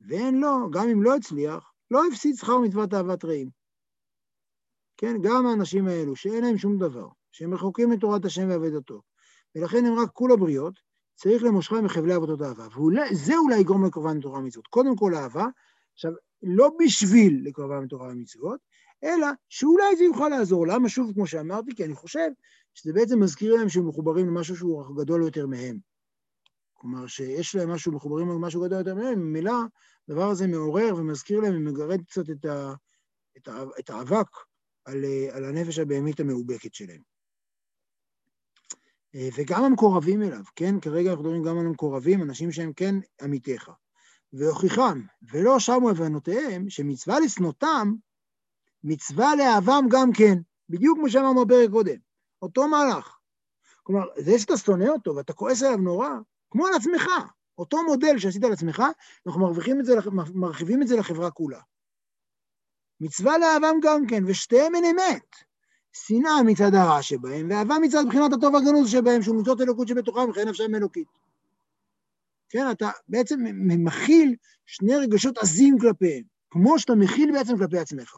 ואין 0.00 0.40
לו, 0.40 0.70
גם 0.70 0.88
אם 0.88 1.02
לא 1.02 1.16
הצליח, 1.16 1.72
לא 1.90 2.02
הפסיד 2.06 2.36
שכר 2.36 2.58
מצוות 2.58 2.94
אהבת 2.94 3.24
רעים. 3.24 3.63
כן, 4.96 5.16
גם 5.22 5.46
האנשים 5.46 5.88
האלו, 5.88 6.16
שאין 6.16 6.44
להם 6.44 6.58
שום 6.58 6.78
דבר, 6.78 7.08
שהם 7.32 7.54
רחוקים 7.54 7.90
מתורת 7.90 8.24
השם 8.24 8.48
ועבודתו, 8.48 9.00
ולכן 9.54 9.84
הם 9.84 9.98
רק 9.98 10.10
כולה 10.12 10.36
בריות, 10.36 10.74
צריך 11.14 11.42
למושכם 11.42 11.84
מחבלי 11.84 12.12
עבודות 12.12 12.42
אהבה. 12.42 12.66
וזה 12.76 13.36
אולי 13.36 13.60
יגרום 13.60 13.84
לקרבן 13.84 14.16
מתורה 14.16 14.38
ומצוות. 14.38 14.66
קודם 14.66 14.96
כל 14.96 15.14
אהבה, 15.14 15.46
עכשיו, 15.94 16.12
לא 16.42 16.70
בשביל 16.78 17.42
לקרבן 17.44 17.84
מתורה 17.84 18.08
ומצוות, 18.08 18.60
אלא 19.04 19.26
שאולי 19.48 19.96
זה 19.96 20.04
יוכל 20.04 20.28
לעזור. 20.28 20.66
למה? 20.66 20.88
שוב, 20.88 21.12
כמו 21.14 21.26
שאמרתי, 21.26 21.74
כי 21.76 21.84
אני 21.84 21.94
חושב 21.94 22.28
שזה 22.74 22.92
בעצם 22.92 23.20
מזכיר 23.20 23.54
להם 23.54 23.68
שהם 23.68 23.88
מחוברים 23.88 24.26
למשהו 24.26 24.56
שהוא 24.56 24.96
גדול 24.96 25.22
יותר 25.22 25.46
מהם. 25.46 25.78
כלומר, 26.74 27.06
שיש 27.06 27.54
להם 27.54 27.70
משהו, 27.70 27.92
מחוברים 27.92 28.28
למשהו 28.28 28.62
גדול 28.62 28.78
יותר 28.78 28.94
מהם, 28.94 29.18
ממילא 29.18 29.54
הדבר 30.08 30.28
הזה 30.30 30.46
מעורר 30.46 30.96
ומזכיר 30.96 31.40
להם 31.40 31.56
ומגרד 31.56 32.02
קצת 32.02 32.30
את, 32.30 32.44
ה, 32.44 32.74
את, 33.36 33.48
ה, 33.48 33.64
את 33.78 33.90
האבק 33.90 34.28
על, 34.84 35.04
על 35.32 35.44
הנפש 35.44 35.78
הבהמית 35.78 36.20
המאובקת 36.20 36.74
שלהם. 36.74 37.00
וגם 39.36 39.64
המקורבים 39.64 40.22
אליו, 40.22 40.42
כן? 40.56 40.80
כרגע 40.80 41.10
אנחנו 41.10 41.24
מדברים 41.24 41.44
גם 41.44 41.58
על 41.58 41.66
המקורבים, 41.66 42.22
אנשים 42.22 42.52
שהם 42.52 42.72
כן 42.72 42.94
עמיתיך. 43.22 43.70
והוכיחם, 44.32 45.00
ולא 45.32 45.58
שמו 45.58 45.90
הבנותיהם, 45.90 46.70
שמצווה 46.70 47.20
לשנותם, 47.20 47.92
מצווה 48.84 49.36
לאהבם 49.36 49.84
גם 49.90 50.12
כן, 50.12 50.38
בדיוק 50.68 50.98
כמו 50.98 51.10
שאמרנו 51.10 51.46
בפרק 51.46 51.70
קודם, 51.70 51.96
אותו 52.42 52.68
מהלך. 52.68 53.18
כלומר, 53.82 54.06
זה 54.16 54.38
שאתה 54.38 54.56
שונא 54.56 54.88
אותו 54.88 55.16
ואתה 55.16 55.32
כועס 55.32 55.62
עליו 55.62 55.76
נורא, 55.76 56.08
כמו 56.50 56.66
על 56.66 56.72
עצמך, 56.74 57.04
אותו 57.58 57.78
מודל 57.82 58.18
שעשית 58.18 58.44
על 58.44 58.52
עצמך, 58.52 58.82
אנחנו 59.26 59.40
מרוויחים 59.40 59.80
את 59.80 59.84
זה, 59.84 59.94
מרחיבים 60.34 60.82
את 60.82 60.88
זה 60.88 60.96
לחברה 60.96 61.30
כולה. 61.30 61.60
מצווה 63.04 63.38
לאהבם 63.38 63.76
גם 63.82 64.06
כן, 64.08 64.24
ושתיהם 64.26 64.74
אין 64.74 64.84
אמת. 64.84 65.36
שנאה 65.92 66.42
מצד 66.46 66.74
הרע 66.74 67.02
שבהם, 67.02 67.50
ואהבה 67.50 67.74
מצד 67.82 68.04
בחינת 68.08 68.32
הטוב 68.32 68.56
הגנוז 68.56 68.90
שבהם, 68.90 69.22
שהוא 69.22 69.40
מצוות 69.40 69.60
אלוקות 69.60 69.88
שבתוכם, 69.88 70.30
וכן 70.30 70.48
נפשם 70.48 70.74
אלוקית. 70.74 71.08
כן, 72.48 72.70
אתה 72.70 72.90
בעצם 73.08 73.40
מכיל 73.84 74.36
שני 74.66 74.96
רגשות 74.96 75.38
עזים 75.38 75.78
כלפיהם, 75.80 76.22
כמו 76.50 76.78
שאתה 76.78 76.94
מכיל 76.94 77.32
בעצם 77.32 77.58
כלפי 77.58 77.78
עצמך. 77.78 78.16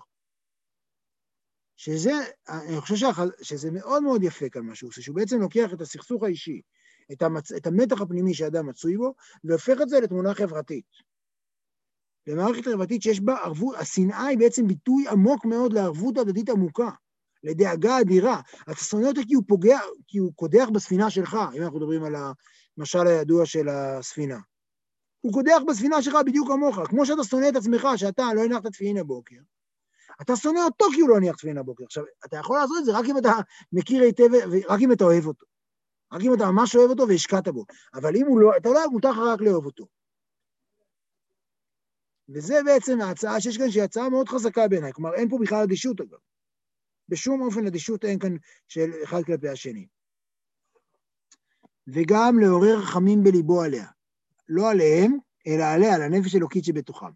שזה, 1.76 2.12
אני 2.48 2.80
חושב 2.80 2.96
שח, 2.96 3.18
שזה 3.42 3.70
מאוד 3.70 4.02
מאוד 4.02 4.22
יפה 4.22 4.48
כאן 4.48 4.62
מה 4.62 4.74
שהוא 4.74 4.88
עושה, 4.88 5.02
שהוא 5.02 5.16
בעצם 5.16 5.40
לוקח 5.40 5.72
את 5.72 5.80
הסכסוך 5.80 6.22
האישי, 6.22 6.60
את, 7.12 7.22
המצ, 7.22 7.52
את 7.52 7.66
המתח 7.66 8.00
הפנימי 8.00 8.34
שאדם 8.34 8.66
מצוי 8.66 8.96
בו, 8.96 9.14
והופך 9.44 9.80
את 9.82 9.88
זה 9.88 10.00
לתמונה 10.00 10.34
חברתית. 10.34 11.15
למערכת 12.26 12.64
חברתית 12.64 13.02
שיש 13.02 13.20
בה 13.20 13.36
ערבות, 13.36 13.76
השנאה 13.76 14.26
היא 14.26 14.38
בעצם 14.38 14.66
ביטוי 14.66 15.08
עמוק 15.08 15.44
מאוד 15.44 15.72
לערבות 15.72 16.18
הדדית 16.18 16.48
עמוקה, 16.48 16.90
לדאגה 17.44 18.00
אדירה. 18.00 18.40
אתה 18.62 18.84
שונא 18.84 19.06
אותו 19.06 19.20
כי 19.28 19.34
הוא 19.34 19.44
פוגע, 19.48 19.78
כי 20.06 20.18
הוא 20.18 20.32
קודח 20.34 20.68
בספינה 20.74 21.10
שלך, 21.10 21.38
אם 21.54 21.62
אנחנו 21.62 21.78
מדברים 21.78 22.04
על 22.04 22.14
המשל 22.78 23.06
הידוע 23.06 23.46
של 23.46 23.68
הספינה. 23.68 24.38
הוא 25.20 25.32
קודח 25.32 25.58
בספינה 25.68 26.02
שלך 26.02 26.16
בדיוק 26.26 26.48
כמוך, 26.48 26.78
כמו 26.88 27.06
שאתה 27.06 27.24
שונא 27.24 27.48
את 27.48 27.56
עצמך, 27.56 27.88
שאתה 27.96 28.34
לא 28.34 28.44
הנחת 28.44 28.66
תפילין 28.66 28.96
הבוקר. 28.96 29.36
אתה 30.22 30.36
שונא 30.36 30.58
אותו 30.58 30.84
כי 30.94 31.00
הוא 31.00 31.08
לא 31.08 31.16
הניח 31.16 31.36
תפילין 31.36 31.58
הבוקר. 31.58 31.84
עכשיו, 31.84 32.04
אתה 32.24 32.36
יכול 32.36 32.58
לעשות 32.58 32.76
את 32.78 32.84
זה 32.84 32.98
רק 32.98 33.04
אם 33.08 33.18
אתה 33.18 33.32
מכיר 33.72 34.02
היטב, 34.02 34.28
ורק 34.50 34.80
אם 34.80 34.92
אתה 34.92 35.04
אוהב 35.04 35.26
אותו. 35.26 35.46
רק 36.12 36.22
אם 36.22 36.34
אתה 36.34 36.50
ממש 36.50 36.76
אוהב 36.76 36.90
אותו 36.90 37.08
והשקעת 37.08 37.48
בו. 37.48 37.64
אבל 37.94 38.16
אם 38.16 38.26
הוא 38.26 38.40
לא, 38.40 38.56
אתה 38.56 38.68
לא, 38.68 38.90
מותר 38.90 39.10
לך 39.10 39.18
רק 39.18 39.40
לאהוב 39.40 39.66
אותו. 39.66 39.95
וזה 42.28 42.54
בעצם 42.64 43.00
ההצעה 43.00 43.40
שיש 43.40 43.58
כאן, 43.58 43.70
שהיא 43.70 43.82
הצעה 43.82 44.08
מאוד 44.08 44.28
חזקה 44.28 44.68
בעיניי. 44.68 44.92
כלומר, 44.92 45.14
אין 45.14 45.28
פה 45.28 45.38
בכלל 45.40 45.62
אדישות, 45.62 46.00
אגב. 46.00 46.18
בשום 47.08 47.42
אופן 47.42 47.66
אדישות 47.66 48.04
אין 48.04 48.18
כאן 48.18 48.36
של 48.68 48.90
אחד 49.04 49.22
כלפי 49.22 49.48
השני. 49.48 49.86
וגם 51.88 52.38
לעורר 52.38 52.78
רחמים 52.78 53.22
בליבו 53.22 53.62
עליה. 53.62 53.86
לא 54.48 54.70
עליהם, 54.70 55.18
אלא 55.46 55.64
עליה, 55.64 55.94
על 55.94 56.02
הנפש 56.02 56.34
אלוקית 56.34 56.64
שבתוכם. 56.64 57.10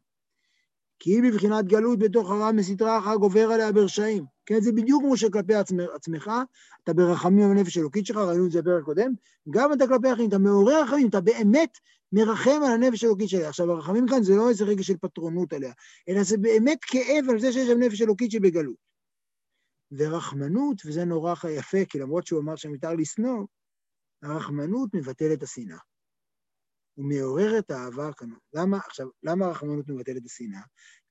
כי 0.98 1.10
היא 1.10 1.22
בבחינת 1.22 1.66
גלות 1.66 1.98
בתוך 1.98 2.30
הרע 2.30 2.52
מסתרה 2.52 2.98
אחר 2.98 3.14
גובר 3.14 3.50
עליה 3.52 3.72
ברשעים. 3.72 4.24
כן, 4.46 4.60
זה 4.60 4.72
בדיוק 4.72 5.02
כמו 5.02 5.16
שכלפי 5.16 5.54
עצמך, 5.54 5.84
עצמך 5.94 6.30
אתה 6.84 6.92
ברחמים 6.92 7.54
בנפש 7.54 7.78
אלוקית 7.78 8.06
שלך, 8.06 8.16
ראינו 8.16 8.46
את 8.46 8.50
זה 8.50 8.62
בפרק 8.62 8.84
קודם, 8.84 9.12
גם 9.50 9.72
אתה 9.72 9.86
כלפי 9.86 10.12
אחרים, 10.12 10.28
אתה 10.28 10.38
מעורר 10.38 10.82
רחמים, 10.82 11.08
אתה 11.08 11.20
באמת 11.20 11.78
מרחם 12.12 12.60
על 12.66 12.72
הנפש 12.72 13.04
אלוקית 13.04 13.28
שלה. 13.28 13.48
עכשיו, 13.48 13.70
הרחמים 13.70 14.06
כאן 14.08 14.22
זה 14.22 14.36
לא 14.36 14.48
איזה 14.48 14.64
רגע 14.64 14.82
של 14.82 14.96
פטרונות 14.96 15.52
עליה, 15.52 15.72
אלא 16.08 16.22
זה 16.22 16.36
באמת 16.38 16.78
כאב 16.82 17.30
על 17.30 17.40
זה 17.40 17.52
שיש 17.52 17.68
שם 17.68 17.78
נפש 17.78 18.02
אלוקית 18.02 18.30
שבגלות. 18.30 18.90
ורחמנות, 19.92 20.82
וזה 20.86 21.04
נורא 21.04 21.34
יפה, 21.50 21.78
כי 21.88 21.98
למרות 21.98 22.26
שהוא 22.26 22.40
אמר 22.40 22.56
שמותר 22.56 22.94
לשנוא, 22.94 23.46
הרחמנות 24.22 24.94
מבטלת 24.94 25.38
את 25.38 25.42
השנאה. 25.42 25.78
הוא 26.94 27.08
מעורר 27.08 27.58
את 27.58 27.70
האהבה 27.70 28.12
כאן. 28.12 28.28
למה, 28.54 28.76
עכשיו, 28.76 29.06
למה 29.22 29.46
הרחמנות 29.46 29.88
מבטלת 29.88 30.16
את 30.16 30.26
השנאה? 30.26 30.60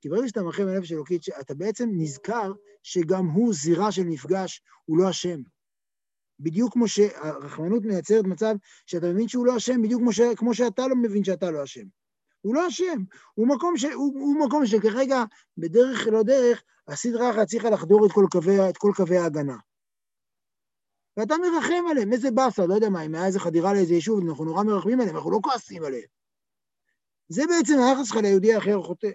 כי 0.00 0.08
ברגע 0.08 0.28
שאתה 0.28 0.42
מרחם 0.42 0.64
בנפש 0.64 0.92
אלוקית, 0.92 1.22
אתה 1.40 1.54
בעצם 1.54 1.88
נזכר 1.92 2.52
שגם 2.82 3.26
הוא 3.26 3.54
זירה 3.54 3.92
של 3.92 4.04
מפגש, 4.04 4.62
הוא 4.84 4.98
לא 4.98 5.10
אשם. 5.10 5.40
בדיוק 6.40 6.72
כמו 6.72 6.88
שהרחמנות 6.88 7.84
מייצרת 7.84 8.24
מצב 8.24 8.54
שאתה 8.86 9.06
מבין 9.06 9.28
שהוא 9.28 9.46
לא 9.46 9.56
אשם, 9.56 9.82
בדיוק 9.82 10.00
כמו, 10.00 10.12
ש, 10.12 10.20
כמו 10.36 10.54
שאתה 10.54 10.88
לא 10.88 10.96
מבין 10.96 11.24
שאתה 11.24 11.50
לא 11.50 11.64
אשם. 11.64 11.84
הוא 12.40 12.54
לא 12.54 12.68
אשם, 12.68 13.02
הוא 13.34 13.48
מקום, 13.48 13.76
ש, 13.76 13.84
הוא, 13.84 14.20
הוא 14.20 14.46
מקום 14.46 14.66
שכרגע, 14.66 15.24
בדרך 15.58 16.06
לא 16.06 16.22
דרך, 16.22 16.62
הסדרה 16.88 17.30
אחת 17.30 17.46
צריכה 17.46 17.70
לחדור 17.70 18.06
את 18.06 18.12
כל 18.12 18.24
קווי, 18.30 18.68
את 18.68 18.76
כל 18.76 18.92
קווי 18.96 19.16
ההגנה. 19.16 19.56
ואתה 21.16 21.34
מרחם 21.38 21.84
עליהם, 21.90 22.12
איזה 22.12 22.30
באסה, 22.30 22.66
לא 22.66 22.74
יודע 22.74 22.88
מה, 22.88 23.02
אם 23.02 23.14
היה 23.14 23.26
איזה 23.26 23.40
חדירה 23.40 23.72
לאיזה 23.72 23.94
יישוב, 23.94 24.28
אנחנו 24.28 24.44
נורא 24.44 24.64
מרחמים 24.64 25.00
עליהם, 25.00 25.16
אנחנו 25.16 25.30
לא 25.30 25.38
כועסים 25.42 25.84
עליהם. 25.84 26.08
זה 27.28 27.42
בעצם 27.46 27.74
היחס 27.78 28.08
שלך 28.08 28.16
ליהודי 28.16 28.54
האחר 28.54 28.82
חוטא. 28.82 29.10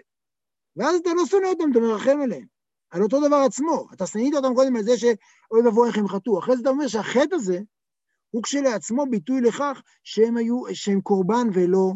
ואז 0.76 0.96
אתה 1.00 1.10
לא 1.14 1.26
שונא 1.26 1.46
אותם, 1.46 1.70
אתה 1.70 1.80
מרחם 1.80 2.18
עליהם. 2.22 2.55
על 2.90 3.02
אותו 3.02 3.26
דבר 3.26 3.36
עצמו. 3.36 3.86
אתה 3.92 4.06
שנית 4.06 4.34
אותם 4.34 4.54
קודם 4.54 4.76
על 4.76 4.82
זה 4.82 4.98
שאוי 4.98 5.60
ואבוי 5.64 5.88
איך 5.88 5.98
הם 5.98 6.08
חטאו. 6.08 6.38
אחרי 6.38 6.56
זה 6.56 6.62
אתה 6.62 6.70
אומר 6.70 6.88
שהחטא 6.88 7.34
הזה 7.34 7.58
הוא 8.30 8.42
כשלעצמו 8.42 9.04
ביטוי 9.10 9.40
לכך 9.40 9.82
שהם 10.04 10.36
היו, 10.36 10.62
שהם 10.72 11.00
קורבן 11.00 11.46
ולא, 11.54 11.92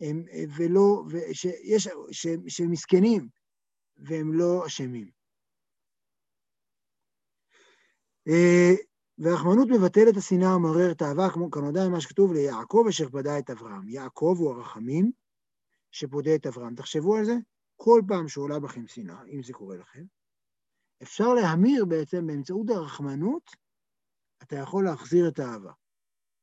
הם, 0.00 0.24
ולא, 0.56 1.04
שיש, 1.32 1.88
שהם, 2.10 2.48
שהם 2.48 2.70
מסכנים 2.70 3.28
והם 3.96 4.34
לא 4.34 4.66
אשמים. 4.66 5.10
אה, 8.28 8.74
והרחמנות 9.18 9.68
מבטלת 9.68 10.08
את 10.12 10.16
השנאה 10.16 10.56
ומעוררת 10.56 11.02
אהבה, 11.02 11.30
כמו 11.30 11.50
כנודע 11.50 11.88
ממה 11.88 12.00
שכתוב 12.00 12.32
ליעקב 12.32 12.84
אשר 12.88 13.08
פדה 13.08 13.38
את 13.38 13.50
אברהם. 13.50 13.88
יעקב 13.88 14.36
הוא 14.38 14.50
הרחמים 14.50 15.12
שפודה 15.90 16.34
את 16.34 16.46
אברהם. 16.46 16.74
תחשבו 16.74 17.16
על 17.16 17.24
זה, 17.24 17.34
כל 17.76 18.02
פעם 18.08 18.28
שעולה 18.28 18.60
בכם 18.60 18.86
שנאה, 18.86 19.24
אם 19.24 19.42
זה 19.42 19.52
קורה 19.52 19.76
לכם, 19.76 20.04
אפשר 21.02 21.34
להמיר 21.34 21.84
בעצם 21.84 22.26
באמצעות 22.26 22.70
הרחמנות, 22.70 23.50
אתה 24.42 24.56
יכול 24.56 24.84
להחזיר 24.84 25.28
את 25.28 25.38
האהבה. 25.38 25.72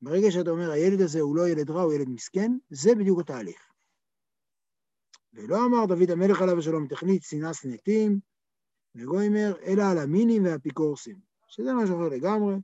ברגע 0.02 0.32
שאתה 0.32 0.50
אומר, 0.50 0.72
הילד 0.72 1.02
הזה 1.02 1.19
הוא 1.19 1.36
לא 1.36 1.50
ילד 1.50 1.69
רע, 1.69 1.82
הוא 1.82 1.93
ילד 1.93 2.10
מסכן, 2.10 2.52
זה 2.69 2.96
בדיוק 2.96 3.19
התהליך. 3.19 3.72
ולא 5.34 5.65
אמר 5.65 5.86
דוד 5.86 6.12
המלך 6.12 6.41
עליו 6.41 6.60
השלום, 6.60 6.88
תכנית 6.88 7.24
שנאה 7.24 7.54
שנאתים, 7.54 8.19
וגוימר, 8.96 9.54
אלא 9.63 9.84
על 9.91 9.98
המינים 9.98 10.46
והאפיקורסים, 10.46 11.19
שזה 11.48 11.74
משהו 11.74 11.96
אחר 11.96 12.15
לגמרי, 12.15 12.56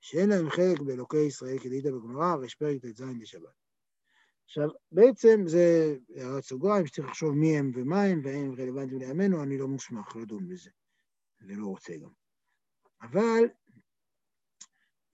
שאין 0.00 0.28
להם 0.28 0.50
חלק 0.50 0.80
באלוקי 0.80 1.26
ישראל 1.26 1.58
כדאית 1.58 1.84
בגמרא, 1.84 2.36
ויש 2.36 2.54
פרק 2.54 2.76
ט"ז 2.82 3.02
בשבת. 3.20 3.65
עכשיו, 4.46 4.68
בעצם 4.92 5.40
זה 5.46 5.96
הערת 6.16 6.44
סוגריים 6.44 6.86
שצריך 6.86 7.08
לחשוב 7.08 7.34
מי 7.34 7.58
הם 7.58 7.70
ומה 7.74 8.02
הם, 8.02 8.20
והאם 8.24 8.44
הם 8.44 8.54
רלוונטיים 8.58 9.00
לימינו, 9.00 9.42
אני 9.42 9.58
לא 9.58 9.68
מוסמך 9.68 10.16
לדון 10.16 10.48
בזה, 10.48 10.70
ולא 11.40 11.66
רוצה 11.66 11.96
גם. 11.96 12.10
אבל 13.02 13.44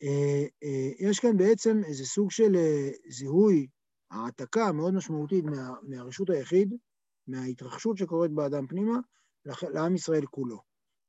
אה, 0.03 0.45
אה, 0.63 1.09
יש 1.09 1.21
כאן 1.21 1.37
בעצם 1.37 1.81
איזה 1.85 2.05
סוג 2.05 2.31
של 2.31 2.57
אה, 2.57 2.91
זיהוי, 3.09 3.67
העתקה 4.11 4.73
מאוד 4.73 4.95
משמעותית 4.95 5.45
מה, 5.45 5.71
מהרשות 5.83 6.31
היחיד, 6.31 6.75
מההתרחשות 7.27 7.99
שקורית 7.99 8.33
באדם 8.33 8.67
פנימה, 8.67 8.99
לעם 9.75 9.95
ישראל 9.95 10.27
כולו. 10.27 10.59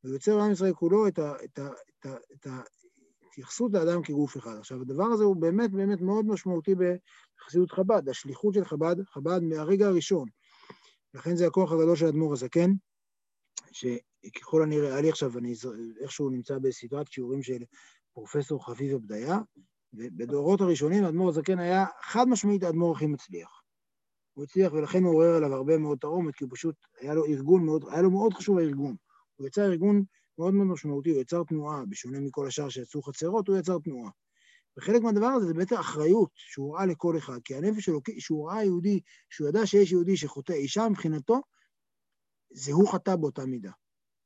ויוצר 0.03 0.37
לעם 0.37 0.51
ישראל 0.51 0.73
כולו 0.73 1.07
את 1.07 1.19
ההתייחסות 2.45 3.71
לאדם 3.73 4.03
כגוף 4.03 4.37
אחד. 4.37 4.57
עכשיו, 4.57 4.81
הדבר 4.81 5.03
הזה 5.03 5.23
הוא 5.23 5.35
באמת 5.35 5.71
באמת 5.71 6.01
מאוד 6.01 6.25
משמעותי 6.25 6.75
בחסידות 7.43 7.71
חב"ד, 7.71 8.09
השליחות 8.09 8.53
של 8.53 8.65
חב"ד, 8.65 8.95
חב"ד 9.05 9.39
מהרגע 9.43 9.87
הראשון. 9.87 10.27
לכן 11.13 11.35
זה 11.35 11.47
הכוח 11.47 11.71
הגדול 11.71 11.95
של 11.95 12.05
האדמו"ר 12.05 12.33
הזקן, 12.33 12.71
שככל 13.71 14.63
הנראה, 14.63 14.91
היה 14.91 15.01
לי 15.01 15.09
עכשיו, 15.09 15.37
אני 15.37 15.53
איכשהו 16.01 16.29
נמצא 16.29 16.57
בסדרת 16.59 17.11
שיעורים 17.11 17.43
של 17.43 17.63
פרופסור 18.13 18.65
חביב 18.65 18.93
עבדיה, 18.93 19.37
ובדורות 19.93 20.61
הראשונים 20.61 21.03
האדמו"ר 21.03 21.29
הזקן 21.29 21.59
היה 21.59 21.85
חד 22.01 22.27
משמעית 22.27 22.63
האדמו"ר 22.63 22.95
הכי 22.95 23.07
מצליח. 23.07 23.63
הוא 24.33 24.43
הצליח 24.43 24.73
ולכן 24.73 25.03
הוא 25.03 25.13
עורר 25.13 25.35
עליו 25.35 25.53
הרבה 25.53 25.77
מאוד 25.77 25.97
תרומת, 25.97 26.35
כי 26.35 26.43
הוא 26.43 26.51
פשוט, 26.53 26.75
היה 26.99 27.13
לו 27.13 27.25
ארגון 27.25 27.65
מאוד, 27.65 27.85
היה 27.89 28.01
לו 28.01 28.11
מאוד 28.11 28.33
חשוב 28.33 28.57
הארגון. 28.57 28.95
הוא 29.35 29.47
יצר 29.47 29.65
ארגון 29.65 30.03
מאוד 30.37 30.53
מאוד 30.53 30.67
משמעותי, 30.67 31.09
הוא 31.09 31.21
יצר 31.21 31.43
תנועה, 31.43 31.85
בשונה 31.89 32.19
מכל 32.19 32.47
השאר 32.47 32.69
שיצאו 32.69 33.01
חצרות, 33.01 33.47
הוא 33.47 33.57
יצר 33.57 33.79
תנועה. 33.79 34.11
וחלק 34.77 35.01
מהדבר 35.01 35.25
הזה 35.25 35.47
זה 35.47 35.53
בעצם 35.53 35.75
אחריות 35.75 36.29
שהוא 36.35 36.75
ראה 36.75 36.85
לכל 36.85 37.17
אחד, 37.17 37.39
כי 37.43 37.55
הנפש 37.55 37.85
שלו, 37.85 38.01
שהוא 38.19 38.49
ראה 38.49 38.63
יהודי, 38.63 38.99
שהוא 39.29 39.49
ידע 39.49 39.65
שיש 39.65 39.91
יהודי 39.91 40.17
שחוטא 40.17 40.53
אישה 40.53 40.89
מבחינתו, 40.89 41.41
זה 42.53 42.71
הוא 42.71 42.93
חטא 42.93 43.15
באותה 43.15 43.45
מידה. 43.45 43.71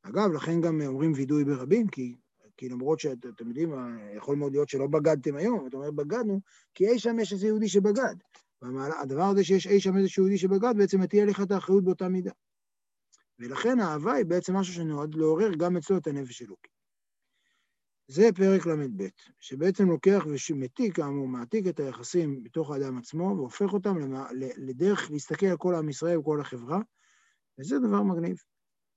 אגב, 0.04 0.32
לכן 0.32 0.62
גם 0.62 0.82
אומרים 0.82 1.14
וידוי 1.16 1.44
ברבים, 1.44 1.88
כי, 1.88 2.16
כי 2.58 2.70
למרות 2.70 3.00
שאתם 3.00 3.48
יודעים, 3.48 3.74
יכול 4.18 4.36
מאוד 4.36 4.52
להיות 4.52 4.70
שלא 4.70 4.88
בגדתם 4.88 5.36
היום, 5.36 5.68
אתה 5.68 5.78
אומר 5.78 5.92
בגדנו, 5.92 6.42
כי 6.74 6.88
אי 6.88 7.00
שם 7.00 7.20
יש 7.20 7.34
איזה 7.34 7.48
יהודי 7.48 7.70
שבגד. 7.70 8.16
והדבר 8.62 9.24
הזה 9.24 9.44
שיש 9.44 9.68
אי 9.68 9.80
שם 9.80 9.98
איזה 9.98 10.08
יהודי 10.18 10.38
שבגד, 10.38 10.74
בעצם 10.78 11.02
מטיל 11.02 11.30
לך 11.30 11.42
את 11.42 11.52
האחריות 11.52 11.84
באותה 11.84 12.10
מידה. 12.10 12.32
ולכן 13.40 13.80
האהבה 13.80 14.14
היא 14.14 14.26
בעצם 14.26 14.56
משהו 14.56 14.74
שנועד 14.74 15.16
לעורר 15.16 15.52
גם 15.58 15.78
אצלו 15.78 15.98
את 15.98 16.08
הנפש 16.08 16.42
אלוקי. 16.42 16.70
זה 18.08 18.30
פרק 18.36 18.66
ל"ב, 18.66 19.08
שבעצם 19.40 19.90
לוקח 19.90 20.26
ומעתיק, 20.50 20.96
כאמור, 20.96 21.28
מעתיק 21.28 21.68
את 21.68 21.80
היחסים 21.80 22.44
בתוך 22.44 22.72
האדם 22.72 22.98
עצמו, 22.98 23.34
והופך 23.38 23.74
אותם 23.74 23.96
לדרך 24.58 25.12
להסתכל 25.12 25.46
על 25.46 25.58
כל 25.58 25.76
עם 25.76 25.90
ישראל 25.90 26.18
וכל 26.18 26.42
החברה, 26.42 26.80
וזה 27.60 27.80
דבר 27.80 28.04
מגניב. 28.04 28.38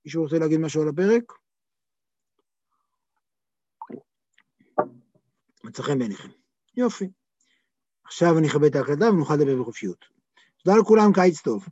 מישהו 0.05 0.23
רוצה 0.23 0.38
להגיד 0.38 0.61
משהו 0.61 0.83
על 0.83 0.88
הפרק? 0.88 1.33
מצא 5.64 5.83
חן 5.83 5.99
בעיניכם. 5.99 6.29
יופי. 6.77 7.09
עכשיו 8.05 8.38
אני 8.38 8.49
אכבד 8.49 8.64
את 8.64 8.77
ההקלטה 8.77 9.05
ונוכל 9.05 9.35
לדבר 9.35 9.61
בחופשיות. 9.61 10.05
תודה 10.64 10.77
לכולם, 10.77 11.12
קיץ 11.14 11.40
טוב. 11.40 11.59